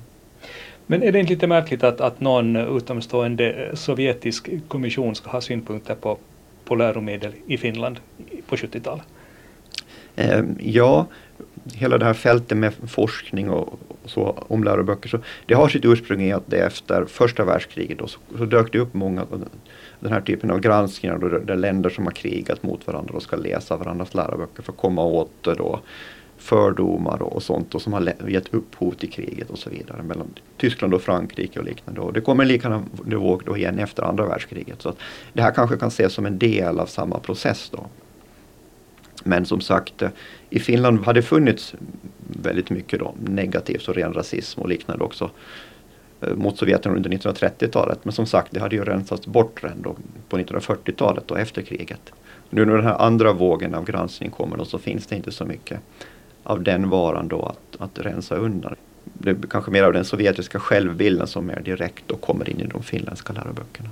Men 0.86 1.04
är 1.04 1.12
det 1.12 1.20
inte 1.20 1.34
lite 1.34 1.48
märkligt 1.48 1.84
att, 1.84 2.02
att 2.02 2.20
någon 2.20 2.56
utomstående 2.56 3.72
sovjetisk 3.74 4.50
kommission 4.68 5.16
ska 5.16 5.30
ha 5.30 5.42
synpunkter 5.42 5.96
på, 5.96 6.18
på 6.66 6.76
läromedel 6.76 7.32
i 7.48 7.58
Finland 7.58 8.00
på 8.48 8.56
70-talet? 8.56 9.06
Eh, 10.16 10.44
ja, 10.60 11.08
hela 11.74 11.98
det 11.98 12.06
här 12.06 12.14
fältet 12.14 12.58
med 12.58 12.74
forskning 12.88 13.50
och, 13.50 13.80
så 14.06 14.44
om 14.48 14.64
läroböcker. 14.64 15.10
Så 15.10 15.20
det 15.46 15.54
har 15.54 15.68
sitt 15.68 15.86
ursprung 15.86 16.22
i 16.22 16.34
att 16.34 16.44
det 16.48 16.58
efter 16.58 17.06
första 17.06 17.46
världskriget 17.46 18.00
då, 18.00 18.08
så, 18.08 18.20
så 18.38 18.46
dök 18.46 18.72
det 18.72 18.80
upp 18.80 18.94
många 18.94 19.26
den 20.00 20.12
här 20.12 20.22
typen 20.22 20.52
av 20.52 20.60
granskningar 20.60 21.18
då, 21.18 21.28
där 21.28 21.56
länder 21.56 21.90
som 21.90 22.06
har 22.06 22.12
krigat 22.12 22.64
mot 22.64 22.88
varandra 22.88 23.14
och 23.14 23.24
ska 23.24 23.36
läsa 23.36 23.78
varandras 23.78 24.14
läroböcker 24.14 24.64
för 24.64 24.72
att 24.72 24.78
komma 24.78 25.04
åt 25.04 25.32
då, 25.44 25.80
fördomar 26.38 27.22
och, 27.22 27.44
sånt 27.44 27.72
då, 27.72 27.80
som 27.80 27.94
har 27.94 28.14
gett 28.28 28.54
upphov 28.54 28.92
till 28.92 29.12
kriget 29.12 29.50
och 29.50 29.58
så 29.58 29.70
vidare 29.70 30.04
mellan 30.04 30.28
Tyskland 30.58 30.94
och 30.94 31.02
Frankrike 31.02 31.60
och 31.60 31.66
liknande. 31.66 32.02
Och 32.02 32.14
det 32.14 32.22
kommer 32.22 32.44
en 32.44 32.48
liknande 32.48 33.16
våg 33.16 33.42
då 33.46 33.58
igen 33.58 33.80
efter 33.80 34.04
andra 34.04 34.26
världskriget. 34.26 34.82
Så 34.82 34.94
det 35.34 35.42
här 35.42 35.52
kanske 35.52 35.78
kan 35.78 35.88
ses 35.88 36.14
som 36.14 36.26
en 36.26 36.40
del 36.40 36.80
av 36.80 36.86
samma 36.86 37.20
process 37.20 37.70
då. 37.72 37.86
Men 39.28 39.46
som 39.46 39.62
sagt, 39.62 40.02
eh, 40.02 40.10
i 40.50 40.60
Finland 40.60 41.06
hade 41.06 41.18
det 41.20 41.24
funnits 41.24 41.76
väldigt 42.28 42.70
mycket 42.70 43.00
då, 43.00 43.14
negativt 43.24 43.88
och 43.88 43.96
ren 43.96 44.14
rasism 44.14 44.62
och 44.62 44.70
liknande 44.70 45.04
också 45.04 45.32
eh, 46.22 46.36
mot 46.36 46.58
Sovjetunionen 46.58 47.06
under 47.06 47.18
1930-talet. 47.18 48.00
Men 48.04 48.14
som 48.14 48.26
sagt, 48.26 48.52
det 48.52 48.60
hade 48.60 48.76
ju 48.76 48.84
rensats 48.84 49.28
bort 49.28 49.64
redan 49.64 49.82
då 49.82 49.96
på 50.30 50.38
1940-talet 50.38 51.32
och 51.32 51.40
efter 51.40 51.62
kriget. 51.62 52.12
Nu 52.50 52.66
när 52.66 52.76
den 52.76 52.86
här 52.86 53.02
andra 53.02 53.34
vågen 53.34 53.76
av 53.76 53.86
granskning 53.86 54.30
kommer 54.30 54.58
då 54.58 54.66
så 54.66 54.80
finns 54.80 55.08
det 55.08 55.16
inte 55.16 55.32
så 55.32 55.46
mycket 55.46 55.80
av 56.44 56.64
den 56.64 56.90
varan 56.90 57.28
då 57.28 57.42
att, 57.42 57.82
att 57.82 58.06
rensa 58.06 58.36
undan. 58.36 58.76
Det 59.04 59.30
är 59.30 59.38
kanske 59.50 59.72
mer 59.72 59.84
av 59.84 59.94
den 59.94 60.06
sovjetiska 60.06 60.60
självbilden 60.60 61.28
som 61.28 61.46
mer 61.46 61.62
direkt 61.66 62.04
då 62.08 62.16
kommer 62.16 62.50
in 62.50 62.60
i 62.60 62.66
de 62.66 62.84
finländska 62.84 63.34
läroböckerna. 63.34 63.90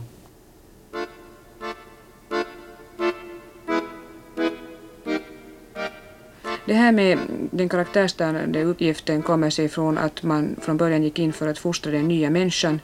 Det 6.65 6.73
här 6.73 6.91
med 6.91 7.19
den 7.52 7.69
karaktärsstörande 7.69 8.63
uppgiften 8.63 9.21
kommer 9.21 9.49
sig 9.49 9.69
från 9.69 9.97
att 9.97 10.23
man 10.23 10.56
från 10.62 10.78
början 10.78 11.04
gick 11.04 11.19
in 11.19 11.34
för 11.34 11.47
att 11.47 11.58
fostra 11.58 11.91
den 11.91 12.08
nya 12.08 12.30
människan, 12.30 12.82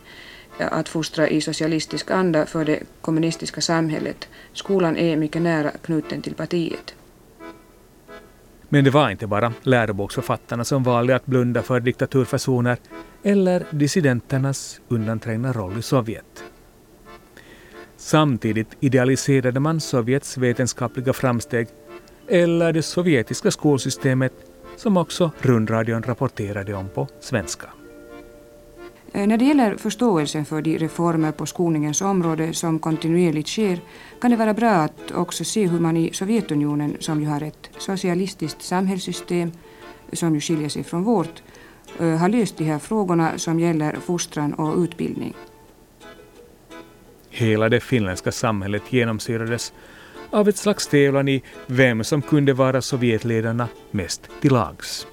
att 0.58 0.89
fostra 0.89 1.28
i 1.28 1.42
socialistisk 1.42 2.12
anda 2.12 2.46
för 2.46 2.65
det 2.65 2.80
kommunistiska 3.02 3.62
samhället. 3.62 4.30
Skolan 4.54 4.98
är 4.98 5.18
mycket 5.18 5.42
nära 5.42 5.72
knuten 5.72 6.22
till 6.22 6.34
partiet. 6.34 6.96
Men 8.70 8.84
det 8.84 8.89
var 8.89 9.10
inte 9.10 9.28
bara 9.28 9.54
läroboksförfattarna 9.63 10.63
som 10.63 10.84
valde 10.84 11.15
att 11.15 11.26
blunda 11.26 11.62
för 11.62 11.80
diktaturfasoner 11.80 12.78
eller 13.24 13.65
dissidenternas 13.72 14.82
undanträngda 14.88 15.54
roll 15.54 15.80
i 15.80 15.82
Sovjet. 15.82 16.44
Samtidigt 17.98 18.68
idealiserade 18.80 19.60
man 19.60 19.82
Sovjets 19.82 20.38
vetenskapliga 20.38 21.13
framsteg 21.13 21.68
eller 22.30 22.74
det 22.74 22.84
sovjetiska 22.84 23.52
skolsystemet 23.52 24.34
som 24.78 24.98
också 24.98 25.32
rundradion 25.39 26.04
rapporterade 26.04 26.74
om 26.74 26.89
på 26.89 27.08
svenska. 27.20 27.70
Eh, 29.13 29.28
när 29.28 29.38
det 29.38 29.46
gäller 29.46 29.76
förståelsen 29.78 30.46
för 30.46 30.62
de 30.62 30.78
reformer 30.78 31.32
på 31.32 31.46
skolningens 31.46 32.02
område 32.02 32.54
som 32.54 32.80
kontinuerligt 32.80 33.50
sker 33.50 33.80
kan 34.22 34.32
det 34.32 34.38
vara 34.38 34.54
bra 34.54 34.70
att 34.70 35.12
också 35.12 35.44
se 35.44 35.68
hur 35.68 35.80
man 35.80 35.98
i 35.98 36.13
Sovjetunionen, 36.13 36.98
som 37.00 37.22
ju 37.22 37.28
har 37.28 37.42
ett 37.42 37.70
socialistiskt 37.78 38.62
samhällssystem 38.62 39.52
som 40.13 40.36
ju 40.36 40.42
skiljer 40.42 40.70
sig 40.70 40.84
från 40.84 41.04
vårt, 41.04 41.44
eh, 42.00 42.08
har 42.08 42.30
löst 42.30 42.58
de 42.58 42.63
här 42.63 42.80
frågorna 42.80 43.38
som 43.38 43.60
gäller 43.60 43.94
fostran 43.94 44.54
och 44.54 44.78
utbildning. 44.78 45.34
Hela 47.30 47.70
det 47.70 47.80
finländska 47.80 48.32
samhället 48.32 48.82
genomsyrades 48.89 49.74
av 50.32 50.48
ett 50.48 50.58
slags 50.58 50.88
tävlan 50.88 51.28
i 51.28 51.44
vem 51.68 52.04
som 52.04 52.22
kunde 52.22 52.54
vara 52.54 52.82
Sovjetledarna 52.82 53.68
mest 53.92 54.28
till 54.42 54.54
lags. 54.54 55.08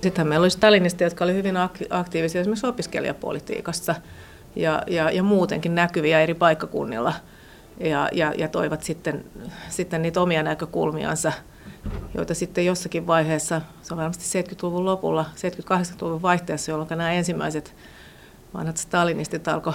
Sitten 0.00 0.26
meillä 0.26 0.44
oli 0.44 0.50
stalinisteja, 0.50 1.06
jotka 1.06 1.24
olivat 1.24 1.38
hyvin 1.38 1.56
aktiivisia 1.90 2.40
esimerkiksi 2.40 2.66
opiskelijapolitiikassa 2.66 3.94
ja, 4.56 4.82
ja, 4.86 5.10
ja 5.10 5.22
muutenkin 5.22 5.74
näkyviä 5.74 6.20
eri 6.20 6.34
paikkakunnilla 6.34 7.14
ja, 7.80 8.08
ja, 8.12 8.32
ja 8.38 8.48
toivat 8.48 8.82
sitten, 8.82 9.24
sitten 9.68 10.02
niitä 10.02 10.20
omia 10.20 10.42
näkökulmiansa, 10.42 11.32
joita 12.14 12.34
sitten 12.34 12.66
jossakin 12.66 13.06
vaiheessa, 13.06 13.62
se 13.82 13.94
on 13.94 13.98
varmasti 13.98 14.42
70-luvun 14.42 14.84
lopulla, 14.84 15.24
70-80-luvun 15.34 16.22
vaihteessa, 16.22 16.70
jolloin 16.70 16.88
nämä 16.88 17.12
ensimmäiset 17.12 17.74
vanhat 18.54 18.76
stalinistit 18.76 19.48
alko, 19.48 19.74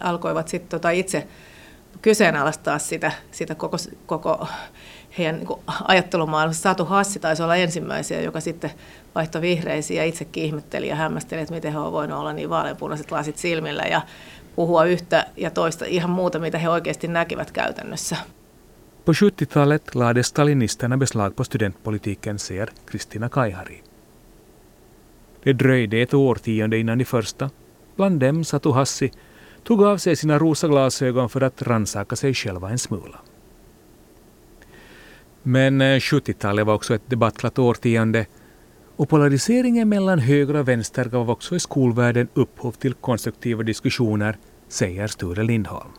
alkoivat 0.00 0.48
sitten 0.48 0.70
tota 0.70 0.90
itse 0.90 1.26
kyseenalaistaa 2.02 2.78
sitä, 2.78 3.12
sitä 3.30 3.54
koko, 3.54 3.76
koko 4.06 4.48
heidän 5.18 5.36
niin 5.36 5.48
ajattelumaailmassa. 5.84 6.62
Satu 6.62 6.84
Hassi 6.84 7.20
taisi 7.20 7.42
olla 7.42 7.56
ensimmäisiä, 7.56 8.20
joka 8.20 8.40
sitten 8.40 8.70
vaihtoi 9.14 9.40
vihreisiä 9.40 10.02
ja 10.02 10.08
itsekin 10.08 10.44
ihmetteli 10.44 10.88
ja 10.88 10.96
hämmästeli, 10.96 11.40
että 11.40 11.54
miten 11.54 11.72
he 11.72 11.78
ovat 11.78 11.92
voineet 11.92 12.18
olla 12.18 12.32
niin 12.32 12.50
vaaleanpunaiset 12.50 13.10
lasit 13.10 13.38
silmillä 13.38 13.82
ja 13.82 14.02
puhua 14.56 14.84
yhtä 14.84 15.26
ja 15.36 15.50
toista 15.50 15.84
ihan 15.84 16.10
muuta, 16.10 16.38
mitä 16.38 16.58
he 16.58 16.68
oikeasti 16.68 17.08
näkivät 17.08 17.50
käytännössä. 17.50 18.16
På 19.04 19.12
70-talet 19.12 19.94
lade 19.94 20.22
stalinisterna 20.22 20.98
beslag 20.98 21.36
på 21.36 21.44
studentpolitiken, 21.44 22.38
säger 22.38 22.70
Kristina 22.86 23.28
Kaihari. 23.28 23.82
Det 25.44 25.58
dröjde 25.58 26.02
ett 26.02 26.14
årtionde 26.14 26.78
innan 26.78 26.98
de 26.98 27.04
första, 27.04 27.50
bland 27.96 28.20
dem 28.20 28.44
Satu 28.44 28.72
Hassi, 28.72 29.10
tog 29.66 29.82
av 29.82 29.98
sig 29.98 30.16
sina 30.16 30.38
rosa 30.38 30.68
glasögon 30.68 31.28
för 31.28 31.40
att 31.40 31.62
rannsaka 31.62 32.16
sig 32.16 32.34
själva 32.34 32.70
en 32.70 32.78
smula. 32.78 33.20
Men 35.42 35.80
eh, 35.80 35.96
70-talet 35.98 36.66
var 36.66 36.74
också 36.74 36.94
ett 36.94 37.10
debattglatt 37.10 37.58
årtionde 37.58 38.26
och 38.96 39.08
polariseringen 39.08 39.88
mellan 39.88 40.18
höger 40.18 40.56
och 40.56 40.68
vänster 40.68 41.04
gav 41.04 41.30
också 41.30 41.56
i 41.56 41.60
skolvärlden 41.60 42.28
upphov 42.34 42.72
till 42.72 42.94
konstruktiva 42.94 43.62
diskussioner, 43.62 44.36
säger 44.68 45.06
Sture 45.06 45.42
Lindholm. 45.42 45.90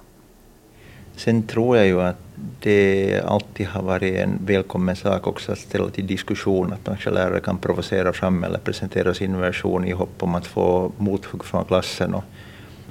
Sen 1.15 1.43
tror 1.43 1.77
jag 1.77 1.87
ju 1.87 2.01
att 2.01 2.19
det 2.59 3.21
alltid 3.25 3.67
har 3.67 3.83
varit 3.83 4.15
en 4.15 4.39
välkommen 4.45 4.95
sak 4.95 5.27
också 5.27 5.51
att 5.51 5.59
ställa 5.59 5.89
till 5.89 6.07
diskussion, 6.07 6.73
att 6.73 6.83
kanske 6.83 7.09
lärare 7.09 7.39
kan 7.39 7.57
provocera 7.57 8.13
fram 8.13 8.43
eller 8.43 8.59
presentera 8.59 9.13
sin 9.13 9.39
version 9.39 9.85
i 9.85 9.91
hopp 9.91 10.23
om 10.23 10.35
att 10.35 10.47
få 10.47 10.91
mothugg 10.97 11.43
från 11.43 11.65
klassen. 11.65 12.13
Och 12.13 12.23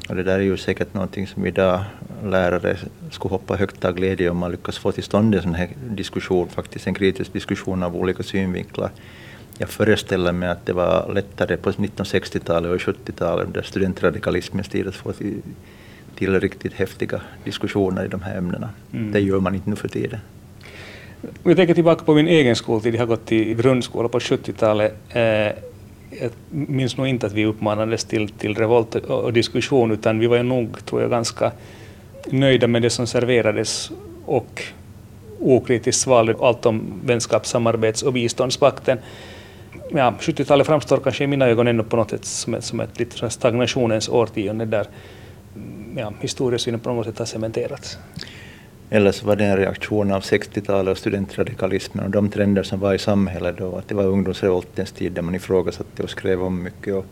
och 0.08 0.16
det 0.16 0.22
där 0.22 0.38
är 0.38 0.42
ju 0.42 0.56
säkert 0.56 0.94
någonting 0.94 1.26
som 1.26 1.46
idag 1.46 1.84
lärare 2.24 2.76
skulle 3.10 3.32
hoppa 3.32 3.56
högt 3.56 3.84
av 3.84 3.94
glädje 3.94 4.30
om 4.30 4.36
man 4.36 4.50
lyckas 4.50 4.78
få 4.78 4.92
till 4.92 5.04
stånd 5.04 5.34
en 5.34 5.42
sån 5.42 5.54
här 5.54 5.68
diskussion, 5.90 6.48
faktiskt 6.48 6.86
en 6.86 6.94
kritisk 6.94 7.32
diskussion 7.32 7.82
av 7.82 7.96
olika 7.96 8.22
synvinklar. 8.22 8.90
Jag 9.58 9.68
föreställer 9.68 10.32
mig 10.32 10.48
att 10.48 10.66
det 10.66 10.72
var 10.72 11.12
lättare 11.14 11.56
på 11.56 11.70
1960-talet 11.70 12.70
och 12.70 12.94
70-talet 12.94 13.46
under 13.46 13.62
studentradikalismens 13.62 14.68
tid 14.68 14.88
att 14.88 14.94
få 14.94 15.12
till, 15.12 15.42
till 16.14 16.40
riktigt 16.40 16.72
häftiga 16.72 17.20
diskussioner 17.44 18.04
i 18.04 18.08
de 18.08 18.22
här 18.22 18.38
ämnena. 18.38 18.70
Mm. 18.92 19.12
Det 19.12 19.20
gör 19.20 19.40
man 19.40 19.54
inte 19.54 19.70
nu 19.70 19.76
för 19.76 19.88
tiden. 19.88 20.20
Om 21.22 21.50
jag 21.50 21.56
tänker 21.56 21.74
tillbaka 21.74 22.04
på 22.04 22.14
min 22.14 22.28
egen 22.28 22.56
skoltid, 22.56 22.94
jag 22.94 23.00
har 23.00 23.06
gått 23.06 23.32
i 23.32 23.54
grundskola 23.54 24.08
på 24.08 24.18
70-talet. 24.18 24.94
Eh, 25.08 25.62
jag 26.10 26.30
minns 26.50 26.96
nog 26.96 27.06
inte 27.06 27.26
att 27.26 27.32
vi 27.32 27.44
uppmanades 27.44 28.04
till, 28.04 28.28
till 28.28 28.54
revolt 28.54 28.94
och 28.94 29.32
diskussion, 29.32 29.90
utan 29.90 30.18
vi 30.18 30.26
var 30.26 30.36
ju 30.36 30.42
nog, 30.42 30.84
tror 30.84 31.02
jag, 31.02 31.10
ganska 31.10 31.52
nöjda 32.26 32.66
med 32.66 32.82
det 32.82 32.90
som 32.90 33.06
serverades 33.06 33.90
och 34.24 34.62
okritiskt 35.40 36.02
svalde 36.02 36.34
allt 36.40 36.66
om 36.66 37.00
vänskaps-, 37.04 37.50
samarbets 37.50 38.02
och 38.02 38.12
biståndspakten. 38.12 38.98
Ja, 39.90 40.14
70-talet 40.20 40.66
framstår 40.66 40.98
kanske 40.98 41.24
i 41.24 41.26
mina 41.26 41.46
ögon 41.46 41.68
ännu 41.68 41.82
på 41.82 41.96
något 41.96 42.10
sätt 42.10 42.24
som 42.24 42.54
ett, 42.54 42.64
som 42.64 42.80
ett 42.80 42.98
lite 42.98 43.30
stagnationens 43.30 44.08
årtionde 44.08 44.64
där 44.64 44.86
mm, 45.54 45.98
ja, 45.98 46.12
historiesynen 46.20 46.80
på 46.80 46.92
något 46.92 47.06
sätt 47.06 47.18
har 47.18 47.26
cementerats. 47.26 47.98
Eller 48.90 49.12
så 49.12 49.26
var 49.26 49.36
det 49.36 49.44
en 49.44 49.56
reaktion 49.56 50.12
av 50.12 50.22
60-talet 50.22 50.92
och 50.92 50.98
studentradikalismen 50.98 52.04
och 52.04 52.10
de 52.10 52.28
trender 52.28 52.62
som 52.62 52.80
var 52.80 52.94
i 52.94 52.98
samhället 52.98 53.58
då, 53.58 53.76
att 53.76 53.88
det 53.88 53.94
var 53.94 54.04
ungdomsrevoltens 54.04 54.92
tid 54.92 55.12
där 55.12 55.22
man 55.22 55.34
ifrågasatte 55.34 56.02
och 56.02 56.10
skrev 56.10 56.42
om 56.42 56.62
mycket. 56.62 56.94
Och, 56.94 57.04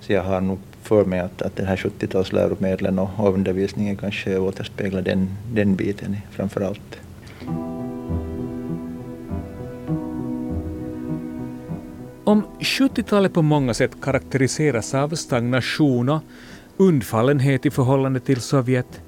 så 0.00 0.12
jag 0.12 0.22
har 0.22 0.40
nog 0.40 0.58
för 0.82 1.04
mig 1.04 1.20
att, 1.20 1.42
att 1.42 1.56
den 1.56 1.66
här 1.66 1.76
70-talsläromedlen 1.76 2.98
och 2.98 3.34
undervisningen 3.34 3.96
kanske 3.96 4.38
återspeglar 4.38 5.02
den, 5.02 5.28
den 5.52 5.76
biten 5.76 6.16
framför 6.30 6.60
allt. 6.60 6.98
Om 12.24 12.42
70-talet 12.60 13.34
på 13.34 13.42
många 13.42 13.74
sätt 13.74 13.90
karaktäriseras 14.02 14.94
av 14.94 15.14
stagnation 15.14 16.08
och 16.08 16.22
undfallenhet 16.76 17.66
i 17.66 17.70
förhållande 17.70 18.20
till 18.20 18.40
Sovjet 18.40 19.00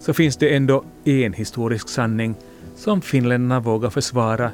så 0.00 0.12
finns 0.12 0.36
det 0.36 0.56
ändå 0.56 0.84
en 1.04 1.32
historisk 1.32 1.88
sanning 1.88 2.34
som 2.76 3.00
finländarna 3.00 3.60
vågar 3.60 3.90
försvara 3.90 4.50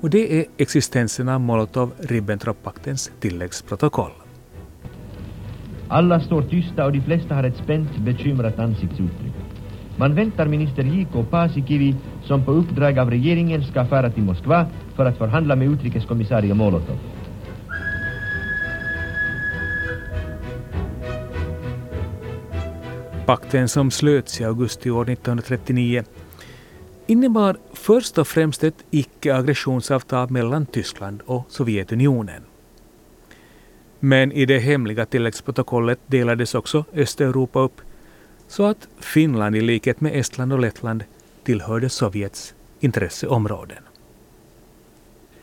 och 0.00 0.10
det 0.10 0.40
är 0.40 0.44
existensen 0.56 1.28
av 1.28 1.40
Molotov-Ribbentrop-paktens 1.40 3.10
tilläggsprotokoll. 3.20 4.10
Alla 5.88 6.20
står 6.20 6.42
tysta 6.42 6.84
och 6.84 6.92
de 6.92 7.00
flesta 7.02 7.34
har 7.34 7.44
ett 7.44 7.56
spänt, 7.56 7.96
bekymrat 7.96 8.58
ansiktsuttryck. 8.58 9.32
Man 9.96 10.14
väntar 10.14 10.46
minister 10.46 10.82
J.K. 10.82 11.24
Paasikivi 11.30 11.96
som 12.22 12.44
på 12.44 12.52
uppdrag 12.52 12.98
av 12.98 13.10
regeringen 13.10 13.64
ska 13.64 13.86
fara 13.86 14.10
till 14.10 14.22
Moskva 14.22 14.66
för 14.96 15.06
att 15.06 15.18
förhandla 15.18 15.56
med 15.56 15.68
utrikeskommissarie 15.68 16.54
Molotov. 16.54 16.98
Pakten 23.26 23.68
som 23.68 23.90
slöts 23.90 24.40
i 24.40 24.44
augusti 24.44 24.90
år 24.90 25.02
1939 25.02 26.04
innebar 27.06 27.56
först 27.72 28.18
och 28.18 28.28
främst 28.28 28.64
ett 28.64 28.84
icke-aggressionsavtal 28.90 30.30
mellan 30.30 30.66
Tyskland 30.66 31.22
och 31.26 31.44
Sovjetunionen. 31.48 32.42
Men 34.00 34.32
i 34.32 34.46
det 34.46 34.58
hemliga 34.58 35.06
tilläggsprotokollet 35.06 35.98
delades 36.06 36.54
också 36.54 36.84
Östeuropa 36.94 37.60
upp 37.60 37.80
så 38.48 38.66
att 38.66 38.88
Finland 38.98 39.56
i 39.56 39.60
likhet 39.60 40.00
med 40.00 40.16
Estland 40.16 40.52
och 40.52 40.60
Lettland 40.60 41.04
tillhörde 41.44 41.88
Sovjets 41.88 42.54
intresseområden. 42.80 43.82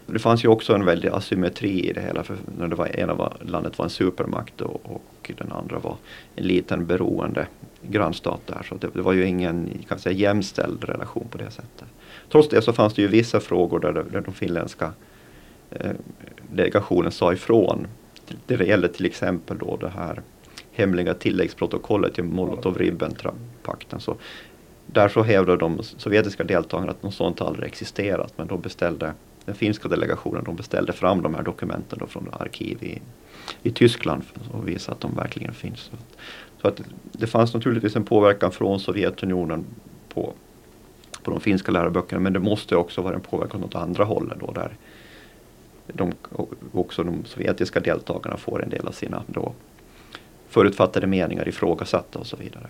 Det 0.05 0.19
fanns 0.19 0.43
ju 0.45 0.47
också 0.47 0.73
en 0.73 0.85
väldig 0.85 1.09
asymmetri 1.09 1.89
i 1.89 1.93
det 1.93 2.01
hela. 2.01 2.23
För 2.23 2.37
när 2.57 2.67
det 2.67 2.75
var, 2.75 2.99
ena 2.99 3.13
var, 3.13 3.37
landet 3.41 3.77
var 3.77 3.85
en 3.85 3.89
supermakt 3.89 4.61
och, 4.61 4.81
och 4.83 5.31
den 5.37 5.51
andra 5.51 5.79
var 5.79 5.95
en 6.35 6.43
liten 6.43 6.85
beroende 6.85 7.47
grannstat 7.81 8.41
där. 8.45 8.65
Så 8.69 8.75
det, 8.75 8.87
det, 8.93 9.01
var 9.01 9.13
ju 9.13 9.25
ingen 9.25 9.83
kan 9.87 9.99
säga, 9.99 10.15
jämställd 10.15 10.83
relation 10.83 11.27
på 11.31 11.37
det 11.37 11.51
sättet. 11.51 11.87
Trots 12.31 12.49
det 12.49 12.61
så 12.61 12.73
fanns 12.73 12.93
det 12.93 13.01
ju 13.01 13.07
vissa 13.07 13.39
frågor 13.39 13.79
där, 13.79 13.93
där 13.93 14.21
de 14.21 14.33
finländska 14.33 14.93
eh, 15.71 15.91
delegationen 16.51 17.11
sa 17.11 17.33
ifrån. 17.33 17.87
Det, 18.45 18.55
det 18.55 18.65
gällde 18.65 18.87
till 18.87 19.05
exempel 19.05 19.57
då 19.57 19.77
det 19.77 19.89
här 19.89 20.21
hemliga 20.71 21.13
tilläggsprotokollet 21.13 22.13
till 22.13 22.23
Molotov-Ribbentrop-pakten. 22.23 23.99
Så 23.99 24.15
där 24.85 25.09
så 25.09 25.23
hävdade 25.23 25.57
de 25.57 25.83
sovjetiska 25.83 26.43
deltagarna 26.43 26.91
att 26.91 27.03
något 27.03 27.13
sånt 27.13 27.41
aldrig 27.41 27.67
existerat 27.67 28.33
men 28.37 28.47
då 28.47 28.57
beställde 28.57 29.13
den 29.45 29.55
finska 29.55 29.87
delegationen 29.87 30.43
de 30.43 30.55
beställde 30.55 30.93
fram 30.93 31.21
de 31.21 31.35
här 31.35 31.43
dokumenten 31.43 31.99
då 31.99 32.07
från 32.07 32.29
arkiv 32.31 32.83
i, 32.83 33.01
i 33.63 33.71
Tyskland 33.71 34.23
och 34.51 34.67
visa 34.67 34.91
att 34.91 34.99
de 34.99 35.15
verkligen 35.15 35.53
finns. 35.53 35.91
Så, 36.62 36.67
att 36.67 36.82
det 37.12 37.28
fanns 37.28 37.54
naturligtvis 37.54 37.95
en 37.95 38.06
påverkan 38.06 38.52
från 38.52 38.80
Sovjetunionen 38.80 39.65
på, 40.13 40.34
på 41.24 41.32
de 41.32 41.39
finska 41.39 41.72
läroböckerna 41.72 42.19
men 42.19 42.34
det 42.34 42.39
måste 42.39 42.76
också 42.76 43.02
vara 43.02 43.15
en 43.15 43.22
påverkan 43.22 43.63
åt 43.63 43.76
andra 43.76 44.04
hållet 44.04 44.39
då 44.39 44.52
där 44.52 44.78
de, 45.93 46.13
också 46.72 47.04
de 47.04 47.26
sovjetiska 47.26 47.80
deltagarna 47.80 48.38
får 48.38 48.63
en 48.63 48.69
del 48.69 48.88
av 48.88 48.91
sina 48.91 49.24
då 49.28 49.54
förutfattade 50.50 51.08
meningar 51.08 51.48
ifrågasatta 51.48 52.19
och 52.19 52.28
så 52.28 52.38
vidare. 52.38 52.67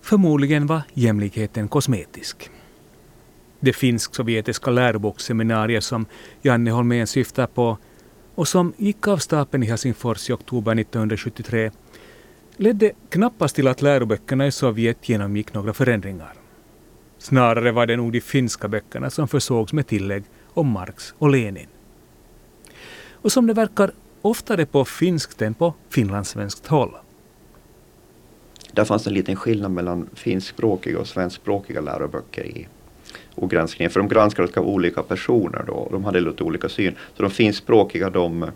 Förmodligen 0.00 0.66
var 0.66 0.82
jämlikheten 0.94 1.68
kosmetisk. 1.68 2.50
Det 3.60 3.72
finsk-sovjetiska 3.72 4.70
läroboksseminariet 4.70 5.84
som 5.84 6.06
Janne 6.42 6.70
Holmén 6.70 7.06
syftar 7.06 7.46
på 7.46 7.78
och 8.34 8.48
som 8.48 8.72
gick 8.76 9.08
av 9.08 9.16
stapeln 9.16 9.62
i 9.62 9.66
Helsingfors 9.66 10.30
i 10.30 10.32
oktober 10.32 10.72
1973 10.72 11.70
ledde 12.56 12.92
knappast 13.08 13.56
till 13.56 13.68
att 13.68 13.82
läroböckerna 13.82 14.46
i 14.46 14.52
Sovjet 14.52 15.08
genomgick 15.08 15.54
några 15.54 15.72
förändringar. 15.72 16.32
Snarare 17.18 17.72
var 17.72 17.86
det 17.86 17.96
nog 17.96 18.12
de 18.12 18.20
finska 18.20 18.68
böckerna 18.68 19.10
som 19.10 19.28
försågs 19.28 19.72
med 19.72 19.86
tillägg 19.86 20.24
om 20.46 20.68
Marx 20.68 21.14
och 21.18 21.30
Lenin. 21.30 21.68
Och 23.10 23.32
som 23.32 23.46
det 23.46 23.54
verkar 23.54 23.90
oftare 24.22 24.66
på 24.66 24.84
finskt 24.84 25.42
än 25.42 25.54
på 25.54 25.74
finlandssvenskt 25.88 26.66
håll. 26.66 26.90
Där 28.72 28.84
fanns 28.84 29.06
en 29.06 29.14
liten 29.14 29.36
skillnad 29.36 29.70
mellan 29.70 30.08
finskspråkiga 30.14 30.98
och 30.98 31.08
svenskspråkiga 31.08 31.80
läroböcker 31.80 32.44
i 32.44 32.68
och 33.34 33.50
granskningen. 33.50 33.90
För 33.90 34.00
de 34.00 34.08
granskades 34.08 34.56
av 34.56 34.66
olika 34.66 35.02
personer 35.02 35.64
då. 35.66 35.88
De 35.90 36.04
hade 36.04 36.20
lite 36.20 36.44
olika 36.44 36.68
syn. 36.68 36.94
Så 37.16 37.22
de 37.22 37.30
finskspråkiga, 37.30 38.10
de, 38.10 38.50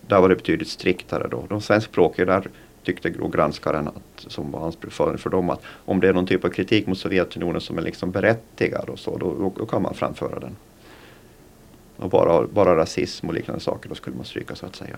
där 0.00 0.20
var 0.20 0.28
det 0.28 0.36
betydligt 0.36 0.68
striktare 0.68 1.28
då. 1.30 1.46
De 1.48 1.60
svenskspråkiga, 1.60 2.24
där 2.24 2.48
tyckte 2.84 3.10
granskaren 3.10 3.88
att, 3.88 4.32
som 4.32 4.50
var 4.50 4.60
hans 4.60 4.78
för, 4.88 5.16
för 5.16 5.30
dem 5.30 5.50
att 5.50 5.62
om 5.66 6.00
det 6.00 6.08
är 6.08 6.12
någon 6.12 6.26
typ 6.26 6.44
av 6.44 6.48
kritik 6.48 6.86
mot 6.86 6.98
Sovjetunionen 6.98 7.60
som 7.60 7.78
är 7.78 7.82
liksom 7.82 8.10
berättigad 8.10 8.88
och 8.88 8.98
så, 8.98 9.18
då, 9.18 9.52
då 9.56 9.66
kan 9.66 9.82
man 9.82 9.94
framföra 9.94 10.38
den. 10.38 10.56
Och 11.96 12.10
bara, 12.10 12.46
bara 12.46 12.76
rasism 12.76 13.28
och 13.28 13.34
liknande 13.34 13.60
saker, 13.60 13.88
då 13.88 13.94
skulle 13.94 14.16
man 14.16 14.24
stryka 14.24 14.54
så 14.54 14.66
att 14.66 14.76
säga. 14.76 14.96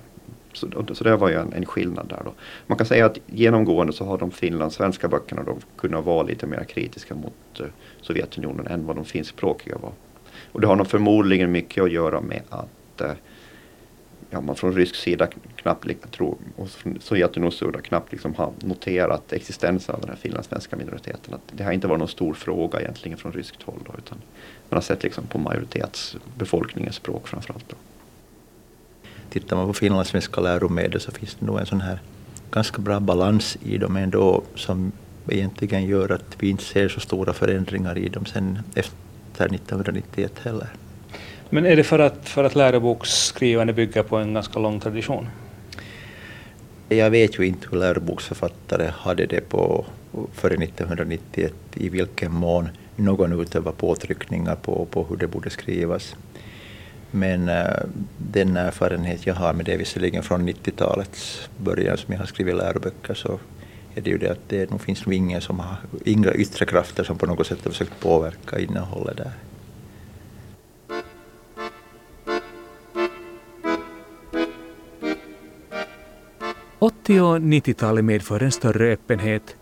Så, 0.53 0.69
så 0.93 1.05
det 1.05 1.17
var 1.17 1.29
ju 1.29 1.35
en, 1.35 1.53
en, 1.53 1.67
skillnad 1.67 2.09
där 2.09 2.23
då. 2.25 2.33
Man 2.67 2.79
kan 2.79 2.87
säga 2.87 3.07
att 3.07 3.19
genomgående 3.27 3.93
så 3.93 4.05
har 4.05 4.19
de 4.19 4.31
finlandssvenska 4.31 5.09
böckerna 5.09 5.43
då 5.43 5.57
kunnat 5.77 6.05
vara 6.05 6.23
lite 6.23 6.47
mer 6.47 6.65
kritiska 6.65 7.15
mot 7.15 7.61
uh, 7.61 7.67
Sovjetunionen 8.01 8.67
än 8.67 8.87
vad 8.87 8.97
de 8.97 9.05
finskspråkiga 9.05 9.79
var. 9.79 9.93
Och 10.53 10.61
det 10.61 10.67
har 10.67 10.77
nog 10.77 10.87
förmodligen 10.87 11.53
mycket 11.53 11.85
att 11.85 11.93
göra 11.93 12.21
med 12.21 12.43
att 12.49 13.03
uh, 13.03 13.11
ja, 14.37 14.41
man 14.41 14.57
från 14.57 14.73
rysk 14.73 14.95
sida 14.95 15.29
knappt, 15.57 16.11
tror, 16.11 16.37
och 16.57 16.69
från 16.69 16.99
Sovjetunionens 17.01 17.55
sida 17.55 17.81
knappt 17.81 18.13
liksom 18.13 18.35
har 18.35 18.53
noterat 18.59 19.33
existensen 19.33 19.95
av 19.95 20.01
den 20.01 20.11
här 20.11 20.17
finlandssvenska 20.17 20.77
minoriteten. 20.77 21.35
Att 21.35 21.41
det 21.53 21.65
har 21.65 21.73
inte 21.73 21.87
varit 21.87 21.99
någon 21.99 22.09
stor 22.09 22.35
fråga 22.35 22.81
egentligen 22.81 23.19
från 23.19 23.33
ryskt 23.33 23.63
håll. 23.63 23.81
Då, 23.87 23.93
utan 23.99 24.19
man 24.69 24.77
har 24.77 24.83
sett 24.83 25.03
liksom 25.03 25.27
på 25.27 25.39
majoritetsbefolkningens 25.39 26.97
språk 26.97 27.29
framförallt. 27.29 27.69
Då. 27.69 27.77
Tittar 29.31 29.57
man 29.57 29.67
på 29.67 29.75
finlandssvenska 29.75 30.41
läromedel 30.41 31.01
så 31.01 31.11
finns 31.11 31.35
det 31.35 31.47
nog 31.47 31.59
en 31.59 31.67
sån 31.67 31.81
här 31.81 32.01
ganska 32.51 32.83
bra 32.83 33.01
balans 33.01 33.57
i 33.63 33.79
dem 33.79 33.97
ändå 33.97 34.43
som 34.55 34.93
egentligen 35.29 35.87
gör 35.87 36.13
att 36.13 36.37
vi 36.39 36.49
inte 36.49 36.65
ser 36.65 36.89
så 36.89 37.01
stora 37.01 37.33
förändringar 37.33 37.99
i 37.99 38.09
dem 38.09 38.27
sen 38.27 38.59
efter 38.75 39.55
1991 39.55 40.33
heller. 40.39 40.69
Men 41.51 41.67
är 41.67 41.77
det 41.77 41.85
för 41.85 41.99
att, 41.99 42.29
för 42.29 42.45
att 42.45 42.55
läroboksskrivande 42.55 43.73
bygger 43.73 44.03
på 44.03 44.17
en 44.17 44.35
ganska 44.35 44.59
lång 44.59 44.81
tradition? 44.81 45.29
Jag 46.89 47.11
vet 47.11 47.39
ju 47.39 47.47
inte 47.47 47.69
hur 47.71 47.79
läroboksförfattare 47.79 48.91
hade 48.97 49.27
det 49.27 49.41
på 49.41 49.85
före 50.33 50.55
1991, 50.55 51.55
i 51.75 51.89
vilken 51.89 52.33
mån 52.33 52.69
någon 52.97 53.41
utövar 53.41 53.73
påtryckningar 53.73 54.57
på, 54.57 54.87
på 54.91 55.05
hur 55.05 55.17
det 55.17 55.27
borde 55.27 55.51
skrivas. 55.51 56.17
Men 57.11 57.49
äh, 57.49 57.67
den 58.19 58.57
erfarenhet 58.57 59.27
jag 59.27 59.35
har 59.35 59.53
med 59.53 59.65
det, 59.65 59.77
visserligen 59.77 60.23
från 60.23 60.49
90-talets 60.49 61.49
början 61.57 61.97
som 61.97 62.13
jag 62.13 62.21
har 62.21 62.27
skrivit 62.27 62.57
läroböcker, 62.57 63.15
så 63.15 63.39
är 63.95 64.01
det 64.01 64.11
ju 64.11 64.19
det 64.19 64.31
att 64.31 64.49
det 64.49 64.71
nog 64.71 64.81
finns 64.81 65.07
nog 65.07 65.15
ingen 65.15 65.41
som 65.41 65.61
har, 65.61 65.77
inga 66.05 66.33
yttre 66.33 66.67
krafter 66.67 67.05
som 67.05 67.19
på 67.19 67.27
något 67.27 67.47
sätt 67.47 67.59
har 67.65 67.71
försökt 67.71 68.01
påverka 68.01 68.59
innehållet 68.59 69.17
där. 69.17 69.33
80 76.79 77.21
och 77.21 77.39
90-talet 77.39 78.05
medför 78.05 78.43
en 78.43 78.53
större 78.53 78.93
öppenhet. 78.93 79.57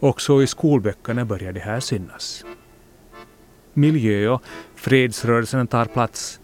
Också 0.00 0.42
i 0.42 0.46
skolböckerna 0.46 1.24
börjar 1.24 1.52
det 1.52 1.60
här 1.60 1.80
synas. 1.80 2.44
Miljö 3.74 4.28
och 4.28 4.42
fredsrörelsen 4.74 5.66
tar 5.66 5.84
plats. 5.84 6.40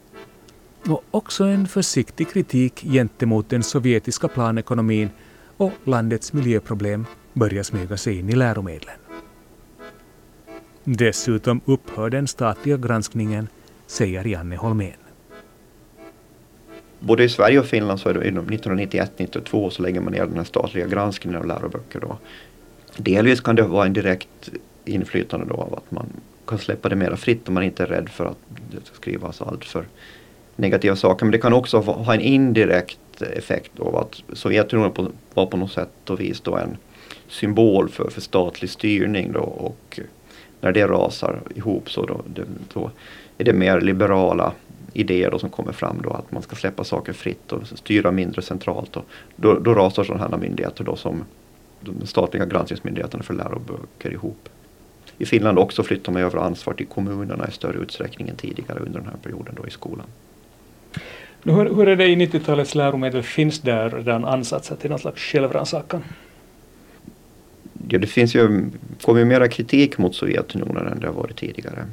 Och 0.89 1.05
också 1.11 1.45
en 1.45 1.69
försiktig 1.69 2.31
kritik 2.31 2.81
gentemot 2.81 3.49
den 3.49 3.63
sovjetiska 3.63 4.29
planekonomin 4.29 5.11
och 5.57 5.73
landets 5.85 6.33
miljöproblem 6.33 7.07
börjar 7.33 7.63
smyga 7.63 7.97
sig 7.97 8.19
in 8.19 8.29
i 8.29 8.35
läromedlen. 8.35 8.97
Dessutom 10.85 11.61
upphör 11.65 12.11
den 12.11 12.29
statliga 12.29 12.77
granskningen, 12.77 13.49
säger 13.87 14.25
Janne 14.25 14.57
Holmén. 14.57 15.04
Både 17.05 17.25
i 17.25 17.29
Sverige 17.29 17.59
och 17.59 17.67
Finland 17.67 18.01
så 18.01 18.09
är 18.09 18.15
det 18.15 18.21
1991-92 18.21 19.71
så 19.71 19.83
lägger 19.83 20.01
man 20.01 20.13
ner 20.13 20.27
den 20.27 20.37
här 20.37 20.45
statliga 20.45 20.87
granskningen 20.87 21.41
av 21.41 21.47
läroböcker. 21.47 22.01
Då. 22.01 22.19
Delvis 22.97 23.41
kan 23.41 23.57
det 23.57 23.63
vara 23.63 23.87
en 23.87 23.93
direkt 23.93 24.51
inflytande 24.85 25.47
då 25.49 25.55
av 25.55 25.75
att 25.75 25.91
man 25.91 26.07
kan 26.47 26.59
släppa 26.59 26.89
det 26.89 26.97
mera 26.97 27.17
fritt 27.17 27.49
om 27.49 27.55
man 27.55 27.63
inte 27.63 27.83
är 27.83 27.87
rädd 27.87 28.09
för 28.09 28.25
att 28.25 28.39
det 28.71 28.87
ska 28.87 28.97
skrivas 28.97 29.43
allt 29.43 29.65
för 29.65 29.85
negativa 30.57 30.97
saker. 30.97 31.25
Men 31.25 31.33
det 31.33 31.39
kan 31.39 31.53
också 31.53 31.79
ha 31.81 32.15
en 32.15 32.21
indirekt 32.21 33.23
effekt 33.23 33.81
av 33.81 33.97
att 33.97 34.23
Sovjetunionen 34.33 35.13
var 35.35 35.47
på 35.47 35.57
något 35.57 35.73
sätt 35.73 36.11
och 36.11 36.21
vis 36.21 36.41
då 36.41 36.57
en 36.57 36.77
symbol 37.29 37.89
för, 37.89 38.11
för 38.11 38.21
statlig 38.21 38.71
styrning 38.71 39.33
då 39.33 39.41
och 39.41 40.01
när 40.61 40.73
det 40.73 40.87
rasar 40.87 41.41
ihop 41.55 41.91
så 41.91 42.07
då, 42.07 42.21
det, 42.35 42.45
då 42.75 42.91
är 43.39 43.45
det 43.45 43.53
mer 43.53 43.81
liberala 43.81 44.53
idéer 44.95 45.31
då 45.31 45.39
som 45.39 45.51
kommer 45.51 45.73
fram 45.73 46.03
då 46.03 46.11
att 46.11 46.33
man 46.33 46.43
ska 46.43 46.57
släppa 46.57 46.85
saker 46.85 47.13
fritt 47.13 47.53
och 47.53 47.67
styra 47.67 48.11
mindre 48.11 48.43
centralt. 48.43 48.97
Och 48.97 49.05
då, 49.37 49.59
då 49.59 49.75
rasar 49.75 50.05
sådana 50.05 50.29
här 50.29 50.39
myndigheter 50.39 50.85
då 50.85 50.97
som 50.97 51.25
de 51.81 52.07
statliga 52.07 52.47
granskningsmyndigheterna 52.47 53.23
för 53.23 53.35
läroböcker 53.35 54.13
ihop. 54.13 54.49
I 55.19 55.27
Finland 55.27 55.59
också 55.59 55.83
flyttar 55.83 56.13
man 56.13 56.23
över 56.23 56.39
ansvar 56.39 56.75
till 56.75 56.87
kommunerna 56.87 57.49
i 57.49 57.53
större 57.53 57.79
utsträckning 57.79 58.29
än 58.29 58.37
tidigare 58.37 58.79
under 58.79 59.01
den 59.01 59.09
här 59.09 59.17
perioden 59.23 59.55
då 59.57 59.67
i 59.67 59.71
skolan. 59.71 60.07
Hur, 61.43 61.75
hur 61.75 61.89
är 61.89 61.97
det 61.97 62.07
i 62.07 62.17
90-talets 62.17 62.75
läromedel? 62.75 63.23
Finns 63.23 63.61
där 63.61 63.91
redan 63.91 64.25
ansatser 64.25 64.77
till 64.77 64.91
någon 64.91 64.99
slags 64.99 65.23
självrannsakan? 65.23 66.03
Ja, 67.89 67.99
det 67.99 68.07
finns 68.07 68.35
ju, 68.35 68.71
kommer 69.03 69.21
ju 69.21 69.25
mera 69.25 69.49
kritik 69.49 69.99
mot 69.99 70.15
Sovjetunionen 70.15 70.87
än 70.87 71.01
det 71.01 71.07
har 71.07 71.15
varit 71.15 71.37
tidigare. 71.37 71.87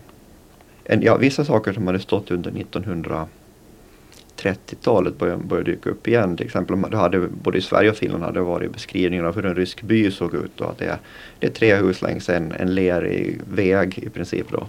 En, 0.84 1.02
ja, 1.02 1.17
vissa 1.17 1.46
saker 1.46 1.74
som 1.74 1.88
hade 1.88 2.00
stått 2.00 2.32
under 2.32 2.52
1930-talet 2.52 5.17
började, 5.17 5.44
började 5.44 5.72
dyka 5.72 5.89
upp 5.89 6.08
igen. 6.08 6.38
Till 6.38 6.46
exempel 6.46 6.82
det 6.91 6.98
hade, 6.98 7.20
både 7.20 7.58
i 7.58 7.62
Sverige 7.62 7.89
och 7.89 7.96
Finland 7.96 8.24
hade 8.24 8.39
det 8.39 8.44
varit 8.44 8.74
beskrivningar 8.74 9.24
av 9.24 9.36
hur 9.36 9.46
en 9.46 9.56
rysk 9.56 9.82
by 9.82 10.12
såg 10.12 10.34
ut. 10.34 10.62
Och 10.62 10.70
att 10.70 10.78
det, 10.78 10.86
är, 10.86 10.98
det 11.39 11.48
är 11.48 11.52
tre 11.52 11.76
hus 11.76 12.02
längs 12.02 12.30
en, 12.30 12.52
en 12.52 12.76
lerig 12.76 13.41
väg 13.54 14.00
i 14.04 14.10
princip. 14.10 14.52
Då. 14.52 14.67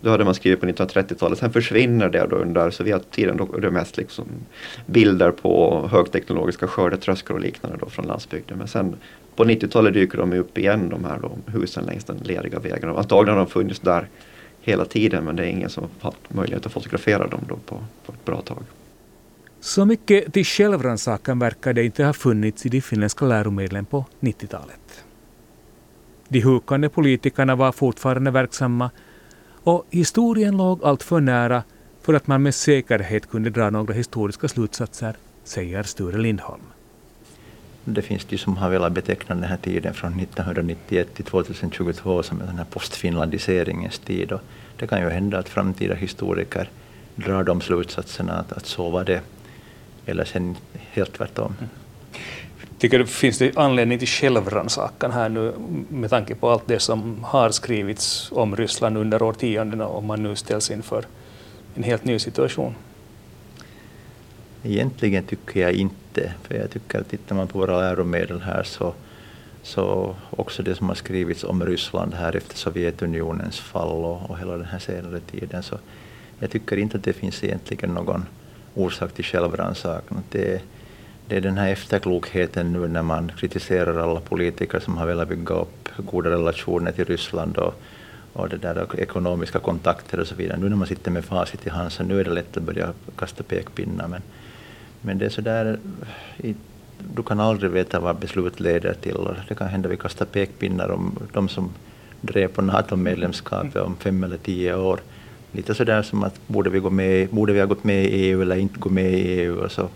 Då 0.00 0.10
hade 0.10 0.24
man 0.24 0.34
skrivit 0.34 0.60
på 0.60 0.66
1930-talet. 0.66 1.38
Sen 1.38 1.52
försvinner 1.52 2.08
det 2.08 2.26
då 2.30 2.36
under 2.36 2.70
Sovjettiden. 2.70 3.36
Då 3.36 3.56
är 3.56 3.60
det 3.60 3.70
mest 3.70 3.96
liksom 3.96 4.26
bilder 4.86 5.30
på 5.30 5.88
högteknologiska 5.92 6.66
skördetröskor 6.66 7.34
och 7.34 7.40
liknande 7.40 7.78
då 7.80 7.86
från 7.86 8.06
landsbygden. 8.06 8.58
Men 8.58 8.68
sen 8.68 8.96
på 9.36 9.44
90-talet 9.44 9.94
dyker 9.94 10.18
de 10.18 10.32
upp 10.32 10.58
igen 10.58 10.88
de 10.88 11.04
här 11.04 11.18
då, 11.22 11.30
husen 11.46 11.84
längs 11.84 12.04
den 12.04 12.16
leriga 12.16 12.58
vägen. 12.58 12.88
Antagligen 12.88 13.38
har 13.38 13.44
de 13.44 13.50
funnits 13.50 13.80
där 13.80 14.08
hela 14.60 14.84
tiden 14.84 15.24
men 15.24 15.36
det 15.36 15.42
är 15.42 15.50
ingen 15.50 15.70
som 15.70 15.84
har 15.84 16.10
haft 16.10 16.34
möjlighet 16.34 16.66
att 16.66 16.72
fotografera 16.72 17.26
dem 17.26 17.40
då 17.48 17.56
på, 17.56 17.80
på 18.06 18.12
ett 18.12 18.24
bra 18.24 18.40
tag. 18.40 18.62
Så 19.60 19.84
mycket 19.84 20.32
till 20.32 20.44
självrannsakan 20.44 21.38
verkar 21.38 21.72
det 21.72 21.84
inte 21.84 22.04
ha 22.04 22.12
funnits 22.12 22.66
i 22.66 22.68
de 22.68 22.80
finländska 22.80 23.24
läromedlen 23.24 23.84
på 23.84 24.04
90-talet. 24.20 25.04
De 26.28 26.40
hukande 26.40 26.88
politikerna 26.88 27.56
var 27.56 27.72
fortfarande 27.72 28.30
verksamma 28.30 28.90
och 29.62 29.86
historien 29.90 30.56
låg 30.56 30.84
allt 30.84 31.02
för 31.02 31.20
nära 31.20 31.62
för 32.02 32.14
att 32.14 32.26
man 32.26 32.42
med 32.42 32.54
säkerhet 32.54 33.30
kunde 33.30 33.50
dra 33.50 33.70
några 33.70 33.94
historiska 33.94 34.48
slutsatser, 34.48 35.16
säger 35.44 35.82
Sture 35.82 36.18
Lindholm. 36.18 36.62
Det 37.84 38.02
finns 38.02 38.24
de 38.24 38.38
som 38.38 38.56
har 38.56 38.70
velat 38.70 38.92
beteckna 38.92 39.34
den 39.34 39.44
här 39.44 39.56
tiden 39.56 39.94
från 39.94 40.20
1991 40.20 41.14
till 41.14 41.24
2022 41.24 42.22
som 42.22 42.38
den 42.38 42.58
här 42.58 42.66
postfinlandiseringens 42.70 43.98
tid. 43.98 44.32
Och 44.32 44.40
det 44.76 44.86
kan 44.86 45.00
ju 45.00 45.08
hända 45.08 45.38
att 45.38 45.48
framtida 45.48 45.94
historiker 45.94 46.70
drar 47.14 47.44
de 47.44 47.60
slutsatserna 47.60 48.32
att, 48.32 48.52
att 48.52 48.66
så 48.66 48.90
var 48.90 49.04
det, 49.04 49.20
eller 50.06 50.24
sen 50.24 50.56
helt 50.92 51.12
tvärtom. 51.12 51.54
Mm. 51.58 51.70
Tycker 52.78 52.98
du 52.98 53.06
finns 53.06 53.38
det 53.38 53.56
anledning 53.56 53.98
till 53.98 54.08
självrannsakan 54.08 55.12
här 55.12 55.28
nu 55.28 55.54
med 55.88 56.10
tanke 56.10 56.34
på 56.34 56.50
allt 56.50 56.66
det 56.66 56.78
som 56.78 57.24
har 57.24 57.50
skrivits 57.50 58.32
om 58.32 58.56
Ryssland 58.56 58.96
under 58.96 59.22
årtiondena 59.22 59.86
och 59.86 60.04
man 60.04 60.22
nu 60.22 60.36
ställs 60.36 60.70
inför 60.70 61.04
en 61.74 61.82
helt 61.82 62.04
ny 62.04 62.18
situation? 62.18 62.74
Egentligen 64.62 65.24
tycker 65.24 65.60
jag 65.60 65.72
inte, 65.72 65.94
för 66.42 66.54
jag 66.54 66.70
tycker 66.70 67.00
att 67.00 67.08
tittar 67.08 67.36
man 67.36 67.48
på 67.48 67.58
våra 67.58 67.80
läromedel 67.80 68.40
här 68.40 68.62
så, 68.62 68.94
så 69.62 70.16
också 70.30 70.62
det 70.62 70.74
som 70.74 70.88
har 70.88 70.94
skrivits 70.94 71.44
om 71.44 71.64
Ryssland 71.64 72.14
här 72.14 72.36
efter 72.36 72.56
Sovjetunionens 72.56 73.60
fall 73.60 74.04
och, 74.04 74.30
och 74.30 74.38
hela 74.38 74.56
den 74.56 74.66
här 74.66 74.78
senare 74.78 75.20
tiden, 75.20 75.62
så 75.62 75.78
jag 76.38 76.50
tycker 76.50 76.76
inte 76.76 76.96
att 76.96 77.04
det 77.04 77.12
finns 77.12 77.44
egentligen 77.44 77.94
någon 77.94 78.26
orsak 78.74 79.12
till 79.12 79.24
självrannsakan. 79.24 80.22
Det, 80.30 80.62
det 81.26 81.36
är 81.36 81.40
den 81.40 81.58
här 81.58 81.68
efterklokheten 81.68 82.72
nu 82.72 82.88
när 82.88 83.02
man 83.02 83.32
kritiserar 83.38 83.98
alla 83.98 84.20
politiker 84.20 84.80
som 84.80 84.96
har 84.96 85.06
velat 85.06 85.28
bygga 85.28 85.54
upp 85.54 85.88
goda 85.96 86.30
relationer 86.30 86.92
till 86.92 87.04
Ryssland 87.04 87.56
och, 87.56 87.74
och 88.32 88.48
det 88.48 88.56
där 88.56 89.00
ekonomiska 89.00 89.58
kontakter 89.58 90.20
och 90.20 90.26
så 90.26 90.34
vidare. 90.34 90.58
Nu 90.58 90.68
när 90.68 90.76
man 90.76 90.86
sitter 90.86 91.10
med 91.10 91.24
facit 91.24 91.66
i 91.66 91.70
hand 91.70 91.92
så 91.92 92.02
nu 92.02 92.20
är 92.20 92.24
det 92.24 92.30
lätt 92.30 92.56
att 92.56 92.62
börja 92.62 92.92
kasta 93.16 93.42
pekpinnar. 93.42 94.08
Men, 94.08 94.22
men 95.02 95.18
det 95.18 95.24
är 95.24 95.30
så 95.30 95.40
där, 95.40 95.78
du 97.14 97.22
kan 97.22 97.40
aldrig 97.40 97.70
veta 97.70 98.00
vad 98.00 98.16
beslut 98.16 98.60
leder 98.60 98.94
till 98.94 99.14
och 99.14 99.34
det 99.48 99.54
kan 99.54 99.68
hända 99.68 99.88
att 99.88 99.92
vi 99.92 99.96
kastar 99.96 100.26
pekpinnar 100.26 100.88
om 100.88 101.18
de 101.32 101.48
som 101.48 101.70
drev 102.20 102.48
på 102.48 102.62
NATO-medlemskapet 102.62 103.82
om 103.82 103.96
fem 103.96 104.24
eller 104.24 104.36
tio 104.36 104.74
år. 104.74 105.00
Lite 105.52 105.74
sådär 105.74 106.02
som 106.02 106.22
att 106.22 106.40
borde 106.46 106.70
vi, 106.70 106.78
gå 106.78 106.90
med, 106.90 107.28
borde 107.28 107.52
vi 107.52 107.58
ha 107.58 107.66
gått 107.66 107.84
med 107.84 108.04
i 108.04 108.08
EU 108.08 108.42
eller 108.42 108.56
inte 108.56 108.78
gå 108.78 108.90
med 108.90 109.12
i 109.12 109.40
EU 109.40 109.58
och 109.58 109.72
så 109.72 109.88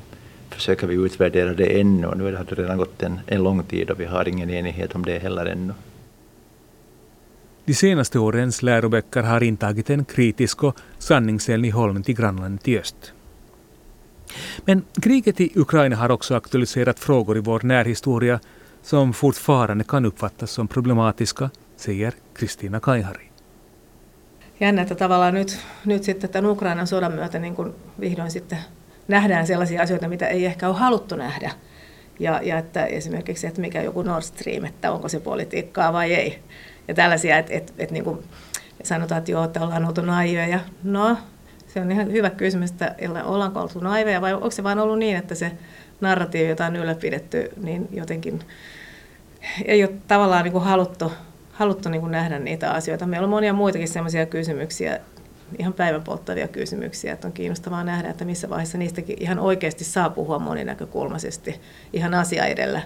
försöker 0.50 0.86
vi 0.86 0.94
utvärdera 0.94 1.52
det 1.52 1.80
ännu 1.80 2.06
och 2.06 2.18
nu 2.18 2.24
har 2.24 2.44
det 2.48 2.54
redan 2.54 2.78
gått 2.78 3.02
en, 3.02 3.20
en 3.26 3.42
lång 3.42 3.62
tid 3.62 3.90
och 3.90 4.00
vi 4.00 4.04
har 4.04 4.28
ingen 4.28 4.50
enighet 4.50 4.94
om 4.94 5.04
det 5.04 5.18
heller 5.18 5.46
ännu. 5.46 5.72
De 7.64 7.74
senaste 7.74 8.18
årens 8.18 8.62
läroböcker 8.62 9.22
har 9.22 9.42
intagit 9.42 9.90
en 9.90 10.04
kritisk 10.04 10.64
och 10.64 10.76
sanningsenlig 10.98 11.70
hållning 11.70 12.02
till 12.02 12.16
grannlandet 12.16 12.68
i 12.68 12.78
öst. 12.78 13.12
Men 14.66 14.84
kriget 15.00 15.40
i 15.40 15.52
Ukraina 15.56 15.96
har 15.96 16.12
också 16.12 16.34
aktualiserat 16.34 17.00
frågor 17.00 17.36
i 17.36 17.44
vår 17.44 17.60
närhistoria 17.62 18.38
som 18.82 19.12
fortfarande 19.12 19.84
kan 19.84 20.06
uppfattas 20.06 20.54
som 20.54 20.68
problematiska, 20.68 21.50
säger 21.76 22.12
Kristina 22.34 22.80
Kaihari. 22.80 23.28
Jännä, 24.60 24.82
että 24.82 24.94
tavallaan 24.94 25.34
nyt, 25.34 25.58
nyt 25.84 26.02
sitten 26.04 26.30
tämän 26.30 26.50
Ukrainan 26.50 26.86
sodan 26.86 27.12
myötä 27.12 27.38
niin 27.38 27.54
kuin 27.54 27.74
vihdoin 28.00 28.30
sitten 28.30 28.58
nähdään 29.08 29.46
sellaisia 29.46 29.82
asioita, 29.82 30.08
mitä 30.08 30.26
ei 30.26 30.46
ehkä 30.46 30.68
ole 30.68 30.76
haluttu 30.76 31.16
nähdä. 31.16 31.50
Ja, 32.18 32.40
ja 32.42 32.58
että 32.58 32.86
esimerkiksi, 32.86 33.46
että 33.46 33.60
mikä 33.60 33.82
joku 33.82 34.02
Nord 34.02 34.22
Stream, 34.22 34.64
että 34.64 34.92
onko 34.92 35.08
se 35.08 35.20
politiikkaa 35.20 35.92
vai 35.92 36.14
ei. 36.14 36.42
Ja 36.88 36.94
tällaisia, 36.94 37.38
että, 37.38 37.52
että, 37.52 37.72
että 37.78 37.92
niin 37.92 38.04
kuin 38.04 38.18
sanotaan, 38.82 39.18
että 39.18 39.30
joo, 39.30 39.44
että 39.44 39.60
ollaan 39.60 39.84
oltu 39.84 40.00
naiveja. 40.00 40.60
No, 40.82 41.16
se 41.74 41.80
on 41.80 41.92
ihan 41.92 42.12
hyvä 42.12 42.30
kysymys, 42.30 42.70
että 42.70 42.94
ollaanko 43.24 43.60
oltu 43.60 43.80
naiveja 43.80 44.20
vai 44.20 44.34
onko 44.34 44.50
se 44.50 44.62
vain 44.62 44.78
ollut 44.78 44.98
niin, 44.98 45.16
että 45.16 45.34
se 45.34 45.52
narratiivi, 46.00 46.48
jota 46.48 46.66
on 46.66 46.76
ylläpidetty, 46.76 47.50
niin 47.62 47.88
jotenkin 47.92 48.40
ei 49.64 49.84
ole 49.84 49.92
tavallaan 50.08 50.44
niin 50.44 50.52
kuin 50.52 50.64
haluttu, 50.64 51.12
haluttu 51.52 51.88
niin 51.88 52.00
kuin 52.00 52.12
nähdä 52.12 52.38
niitä 52.38 52.70
asioita. 52.70 53.06
Meillä 53.06 53.24
on 53.24 53.30
monia 53.30 53.52
muitakin 53.52 53.88
sellaisia 53.88 54.26
kysymyksiä, 54.26 55.00
ihan 55.58 55.72
päivän 55.72 56.02
polttavia 56.02 56.48
kysymyksiä, 56.48 57.12
että 57.12 57.26
on 57.26 57.32
kiinnostavaa 57.32 57.84
nähdä, 57.84 58.10
että 58.10 58.24
missä 58.24 58.50
vaiheessa 58.50 58.78
niistäkin 58.78 59.16
ihan 59.20 59.38
oikeasti 59.38 59.84
saa 59.84 60.10
puhua 60.10 60.38
moninäkökulmaisesti 60.38 61.60
ihan 61.92 62.14
asia 62.14 62.44
edellä. 62.44 62.82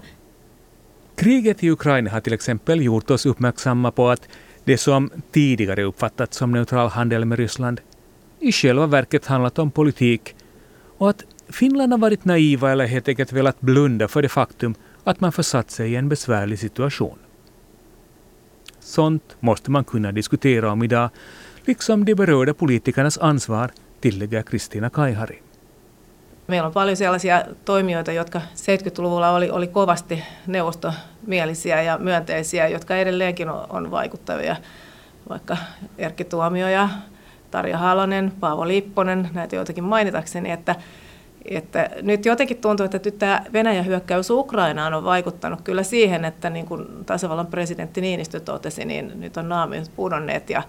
Kriget 1.17 1.63
i 1.63 1.71
Ukraina 1.71 2.11
har 2.11 2.21
till 2.21 2.33
exempel 2.33 2.81
gjort 2.81 3.11
oss 3.11 3.27
uppmärksamma 3.27 3.93
på 3.93 4.09
att 4.09 4.29
det 4.67 4.77
som 4.77 5.11
tidigare 5.33 5.85
uppfattats 5.85 6.37
som 6.37 6.53
neutral 6.53 6.89
handel 6.89 7.25
med 7.25 7.39
Ryssland 7.39 7.81
i 8.41 8.53
själva 8.53 8.87
verket 8.87 9.27
handlat 9.27 9.59
om 9.59 9.71
politik 9.71 10.37
och 10.99 11.11
att 11.11 11.25
Finland 11.49 11.93
har 11.93 11.99
varit 11.99 12.25
naiva 12.25 12.73
eller 12.73 12.87
helt 12.87 13.09
enkelt 13.09 13.33
velat 13.33 13.61
blunda 13.61 14.09
för 14.09 14.23
det 14.23 14.29
faktum 14.29 14.75
att 15.05 15.21
man 15.21 15.33
försatt 15.33 15.71
sig 15.71 15.93
i 15.93 15.97
en 15.97 16.09
besvärlig 16.09 16.59
situation. 16.59 17.19
Sånt 18.81 19.37
måste 19.41 19.71
man 19.71 19.85
kunna 19.85 20.13
diskutera 20.13 20.73
om 20.73 20.83
idag 20.83 21.11
liksom 21.65 22.05
de 22.05 22.15
berörda 22.15 22.55
politikernas 22.55 23.19
ansvar, 23.19 23.71
tillägger 24.01 24.43
Kristina 24.43 24.91
Kaihari. 24.91 25.43
Meillä 26.47 26.67
on 26.67 26.73
paljon 26.73 26.97
sellaisia 26.97 27.43
toimijoita, 27.65 28.13
jotka 28.13 28.41
70-luvulla 28.55 29.31
oli, 29.31 29.51
oli 29.51 29.67
kovasti 29.67 30.25
neuvostomielisiä 30.47 31.83
ja 31.83 31.99
myönteisiä, 31.99 32.69
jotka 32.69 32.97
edelleenkin 32.97 33.49
on, 33.51 33.67
on 33.69 33.91
vaikuttavia, 33.91 34.57
vaikka 35.29 35.57
Erkki 35.99 36.25
Tuomio 36.25 36.69
ja 36.69 36.89
Tarja 37.57 37.79
Halonen, 37.79 38.33
Paavo 38.41 38.69
Lipponen, 38.69 39.31
näitä 39.35 39.57
joitakin 39.57 39.85
mainitakseni, 39.85 40.51
että, 40.51 40.75
että 41.45 41.91
nyt 42.03 42.27
jotenkin 42.27 42.57
tuntuu, 42.57 42.85
että 42.85 43.01
nyt 43.05 43.19
tämä 43.19 43.43
Venäjän 43.53 43.87
hyökkäys 43.87 44.31
Ukrainaan 44.31 44.95
on 44.95 45.05
vaikuttanut 45.05 45.61
kyllä 45.61 45.83
siihen, 45.83 46.25
että 46.25 46.51
niin 46.51 46.67
kuin 46.67 46.87
tasavallan 47.07 47.47
presidentti 47.47 48.01
Niinistö 48.01 48.41
totesi, 48.41 48.85
niin 48.85 49.13
nyt 49.21 49.37
on 49.37 49.49
naamiot 49.49 49.91
pudonneet 49.97 50.51
ja 50.51 50.63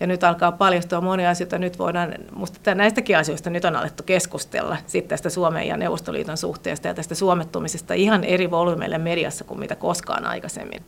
ja 0.00 0.06
nyt 0.06 0.24
alkaa 0.24 0.52
paljastua 0.52 1.00
monia 1.00 1.30
asioita. 1.30 1.58
Nyt 1.58 1.78
voidaan, 1.78 2.14
musta 2.32 2.74
näistäkin 2.74 3.18
asioista 3.18 3.50
nyt 3.50 3.64
on 3.64 3.76
alettu 3.76 4.02
keskustella 4.02 4.76
sitten 4.86 5.08
tästä 5.08 5.30
Suomen 5.30 5.66
ja 5.66 5.76
Neuvostoliiton 5.76 6.36
suhteesta 6.36 6.88
ja 6.88 6.94
tästä 6.94 7.14
suomettumisesta 7.14 7.94
ihan 7.94 8.24
eri 8.24 8.50
volyymeille 8.50 8.98
mediassa 8.98 9.44
kuin 9.44 9.60
mitä 9.60 9.76
koskaan 9.76 10.24
aikaisemmin. 10.24 10.82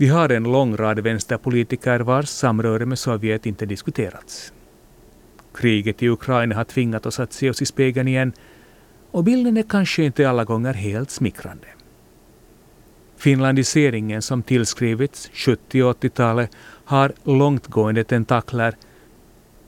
Vi 0.00 0.08
har 0.08 0.32
en 0.32 0.52
lång 0.52 0.74
rad 0.74 1.04
vänsterpolitiker 1.04 2.06
vars 2.06 2.40
samröre 2.40 2.86
med 2.86 2.96
Sovjet 2.96 3.46
inte 3.46 3.68
diskuterats. 3.68 4.53
Kriget 5.54 6.02
i 6.02 6.08
Ukraina 6.08 6.54
har 6.54 6.64
tvingat 6.64 7.06
oss 7.06 7.20
att 7.20 7.32
se 7.32 7.50
oss 7.50 7.62
i 7.62 7.66
spegeln 7.66 8.08
igen 8.08 8.32
och 9.10 9.24
bilden 9.24 9.56
är 9.56 9.62
kanske 9.62 10.04
inte 10.04 10.28
alla 10.28 10.44
gånger 10.44 10.74
helt 10.74 11.10
smickrande. 11.10 11.66
Finlandiseringen 13.16 14.22
som 14.22 14.42
tillskrivits 14.42 15.30
70 15.32 15.82
och 15.82 16.04
80-talet 16.04 16.50
har 16.84 17.12
långtgående 17.24 18.04
tentakler 18.04 18.74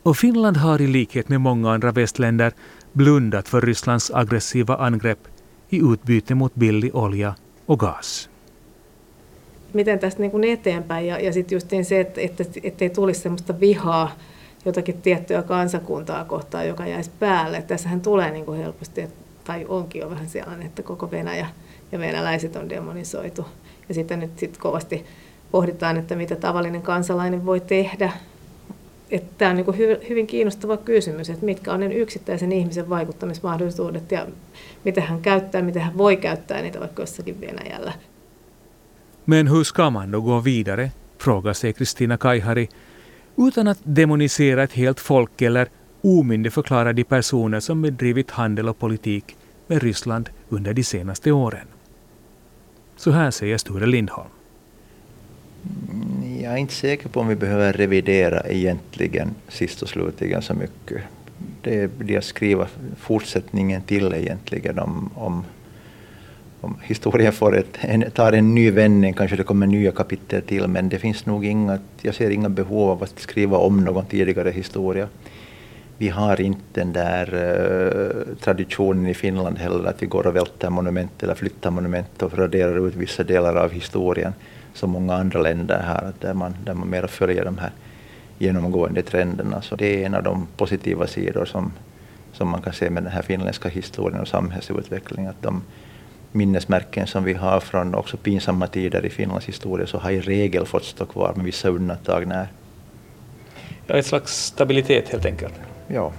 och 0.03 0.17
Finland 0.17 0.57
har 0.57 0.81
i 0.81 0.87
likhet 0.87 1.29
med 1.29 1.41
många 1.41 1.73
andra 1.73 1.93
västländer 1.93 2.53
blundat 2.93 3.49
för 3.49 3.61
Rysslands 3.61 4.11
aggressiva 4.11 4.77
angrepp 4.77 5.29
i 5.69 5.81
utbyte 5.93 6.35
mot 6.35 6.55
billig 6.55 6.95
olja 6.95 7.35
och 7.67 7.79
gas. 7.79 8.31
Miten 9.73 9.99
tästä 9.99 10.21
niin 10.21 10.31
kuin 10.31 10.45
eteenpäin 10.45 11.07
ja, 11.07 11.19
ja 11.19 11.33
sitten 11.33 11.57
just 11.57 11.71
se, 11.83 12.01
että, 12.01 12.21
että, 12.21 12.45
ettei 12.63 12.91
tulisi 12.91 13.21
sellaista 13.21 13.61
vihaa 13.61 14.11
jotakin 14.67 15.03
tiettyä 15.03 15.43
kansakuntaa 15.43 16.25
kohtaan, 16.25 16.69
joka 16.69 16.87
jäisi 16.87 17.11
päälle. 17.19 17.63
Tässähän 17.63 18.01
tulee 18.01 18.31
niin 18.31 18.45
kuin 18.45 18.59
helposti, 18.59 19.09
tai 19.45 19.67
onkin 19.69 20.01
jo 20.01 20.11
vähän 20.11 20.29
sellainen, 20.29 20.67
että 20.67 20.83
koko 20.83 21.11
Venäjä 21.11 21.47
ja 21.93 21.99
venäläiset 21.99 22.57
on 22.57 22.69
demonisoitu. 22.69 23.47
Ja 23.89 23.95
sitten 23.95 24.21
nyt 24.21 24.39
sit 24.39 24.57
kovasti 24.57 25.07
pohditaan, 25.51 25.97
että 25.97 26.17
mitä 26.17 26.37
tavallinen 26.37 26.83
kansalainen 26.83 27.47
voi 27.47 27.61
tehdä. 27.61 28.13
Tämä 29.39 29.51
on 29.51 29.57
niin 29.57 29.65
kuin 29.65 29.79
hyvin 30.09 30.27
kiinnostava 30.27 30.77
kysymys, 30.77 31.31
että 31.31 31.45
mitkä 31.45 31.73
on 31.73 31.81
ne 31.81 31.87
yksittäisen 31.87 32.53
ihmisen 32.53 32.89
vaikuttamismahdollisuudet 32.89 34.13
ja 34.13 34.27
mitä 34.85 35.01
hän 35.01 35.21
käyttää, 35.21 35.63
mitä 35.63 35.81
hän 35.81 35.99
voi 35.99 36.17
käyttää 36.17 36.63
niitä 36.63 36.81
vaikka 36.81 37.03
jossakin 37.03 37.41
Venäjällä. 37.41 37.93
Men 39.27 39.51
hur 39.51 39.65
ska 39.65 39.91
man 39.91 40.13
då 40.13 40.21
gå 40.21 40.45
vidare, 40.45 40.93
frågar 41.19 41.55
sig 41.55 41.77
Kristina 41.77 42.19
Kaihari, 42.19 42.69
utan 43.37 43.69
att 43.69 43.79
demonisera 43.83 44.63
ett 44.63 44.73
helt 44.73 45.01
folk 45.01 45.43
eller 45.43 45.69
omyndigförklara 46.01 46.93
de 46.93 47.05
personer 47.05 47.61
som 47.61 47.83
bedrivit 47.83 48.31
handel 48.31 48.69
och 48.69 48.79
politik 48.79 49.37
med 49.67 49.83
Ryssland 49.83 50.31
under 50.49 50.75
de 50.75 50.85
senaste 50.85 51.33
åren. 51.33 51.67
Så 52.97 53.11
här 53.11 53.31
säger 53.31 53.59
Sture 53.59 53.87
Lindholm. 53.87 54.29
Jag 56.41 56.53
är 56.53 56.57
inte 56.57 56.75
säker 56.75 57.09
på 57.09 57.21
om 57.21 57.29
vi 57.29 57.35
behöver 57.35 57.73
revidera 57.73 58.43
egentligen 58.49 59.35
sist 59.49 59.83
och 59.83 59.89
slutligen 59.89 60.43
så 60.43 60.55
mycket. 60.55 61.03
Det 61.63 61.99
blir 61.99 62.19
att 62.19 62.25
skriva 62.25 62.69
fortsättningen 62.99 63.83
till 63.83 64.15
egentligen 64.15 64.79
om, 64.79 65.11
om, 65.15 65.45
om 66.61 66.77
historien 66.83 67.33
får 67.33 67.57
ett, 67.57 67.79
en, 67.81 68.11
tar 68.11 68.33
en 68.33 68.55
ny 68.55 68.71
vändning, 68.71 69.13
kanske 69.13 69.37
det 69.37 69.43
kommer 69.43 69.67
nya 69.67 69.93
kapitel 69.93 70.43
till, 70.43 70.69
men 70.69 70.89
det 70.89 70.99
finns 70.99 71.27
nog 71.27 71.45
inga, 71.45 71.79
jag 72.03 72.15
ser 72.15 72.31
inga 72.31 72.49
behov 72.49 72.91
av 72.91 73.03
att 73.03 73.19
skriva 73.19 73.59
om 73.59 73.85
någon 73.85 74.07
tidigare 74.07 74.51
historia. 74.51 75.09
Vi 75.99 76.09
har 76.09 76.41
inte 76.41 76.63
den 76.73 76.93
där 76.93 77.35
uh, 77.35 78.37
traditionen 78.37 79.07
i 79.07 79.15
Finland 79.15 79.59
heller 79.59 79.89
att 79.89 80.03
vi 80.03 80.07
går 80.07 80.27
och 80.27 80.37
välter 80.37 80.71
monument 80.71 81.23
eller 81.23 81.35
flyttar 81.35 81.71
monument 81.71 82.23
och 82.23 82.39
raderar 82.39 82.87
ut 82.87 82.95
vissa 82.95 83.25
delar 83.25 83.57
av 83.57 83.71
historien 83.71 84.33
som 84.75 84.91
många 84.91 85.15
andra 85.15 85.41
länder 85.41 85.83
har, 85.83 86.13
där 86.21 86.35
man, 86.35 86.55
där 86.65 86.75
man 86.75 86.91
mer 86.91 87.07
följer 87.07 87.45
de 87.45 87.59
här 87.59 87.71
genomgående 88.39 89.03
trenderna. 89.03 89.63
Så 89.63 89.77
det 89.77 90.03
är 90.03 90.07
en 90.07 90.15
av 90.15 90.23
de 90.23 90.47
positiva 90.57 91.07
sidor 91.07 91.45
som, 91.45 91.73
som 92.33 92.49
man 92.49 92.63
kan 92.63 92.73
se 92.73 92.91
med 92.91 93.03
den 93.03 93.13
här 93.13 93.23
finländska 93.23 93.69
historien 93.69 94.21
och 94.21 94.29
samhällsutvecklingen, 94.29 95.31
att 95.31 95.43
de 95.43 95.63
minnesmärken 96.37 97.07
som 97.07 97.25
vi 97.25 97.35
har 97.35 97.61
från 97.61 97.95
också 97.95 98.17
pinsamma 98.17 98.67
tider 98.67 99.07
i 99.07 99.11
Finlands 99.11 99.47
historia 99.47 99.87
så 99.87 99.99
har 99.99 100.11
i 100.11 100.21
regel 100.21 100.67
fått 100.67 100.85
stå 100.85 101.07
kvar 101.07 101.33
med 101.37 101.45
vissa 101.45 101.69
undantag 101.69 102.27
när. 102.27 102.49
Ja, 103.87 103.95
ett 103.95 104.07
slags 104.07 104.45
stabilitet 104.45 105.09
helt 105.09 105.27
enkelt. 105.27 105.55
Ja, 105.89 106.13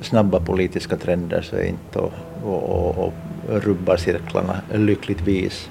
snabba 0.00 0.40
politiska 0.40 0.96
trender 0.96 1.42
så 1.42 1.60
inte 1.60 1.98
och, 1.98 2.12
och, 2.44 2.62
och, 2.62 2.98
och 2.98 3.12
rubbar 3.62 3.96
cirklarna 3.96 4.60
lyckligtvis. 4.74 5.70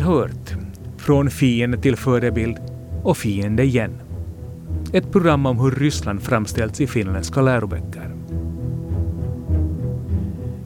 Har 0.00 0.14
hört 0.14 0.54
Från 0.96 1.30
fiende 1.30 1.78
till 1.78 1.96
förebild 1.96 2.56
och 3.02 3.16
fiende 3.16 3.64
igen. 3.64 3.92
Ett 4.92 5.12
program 5.12 5.46
om 5.46 5.58
hur 5.58 5.70
Ryssland 5.70 6.22
framställts 6.22 6.80
i 6.80 6.86
finländska 6.86 7.40
läroböcker. 7.40 8.10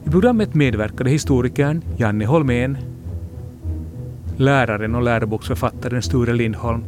I 0.05 0.09
programmet 0.09 0.53
medverkade 0.53 1.09
historikern 1.09 1.81
Janne 1.97 2.25
Holmén, 2.25 2.77
läraren 4.37 4.95
och 4.95 5.03
läroboksförfattaren 5.03 6.01
Sture 6.01 6.33
Lindholm 6.33 6.83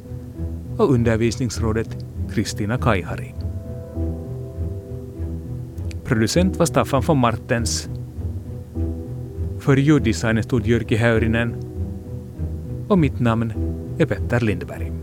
och 0.77 0.93
undervisningsrådet 0.93 1.97
Kristina 2.33 2.77
Kaihari. 2.77 3.33
Producent 6.03 6.57
var 6.59 6.65
Staffan 6.65 7.01
von 7.01 7.17
Martens. 7.17 7.89
För 9.59 9.77
ljuddesignen 9.77 10.43
stod 10.43 10.67
Jyrki 10.67 10.95
Häyrinen 10.95 11.64
och 12.87 12.99
mitt 12.99 13.19
namn 13.19 13.53
är 13.99 14.05
Petter 14.05 14.39
Lindberg. 14.39 14.94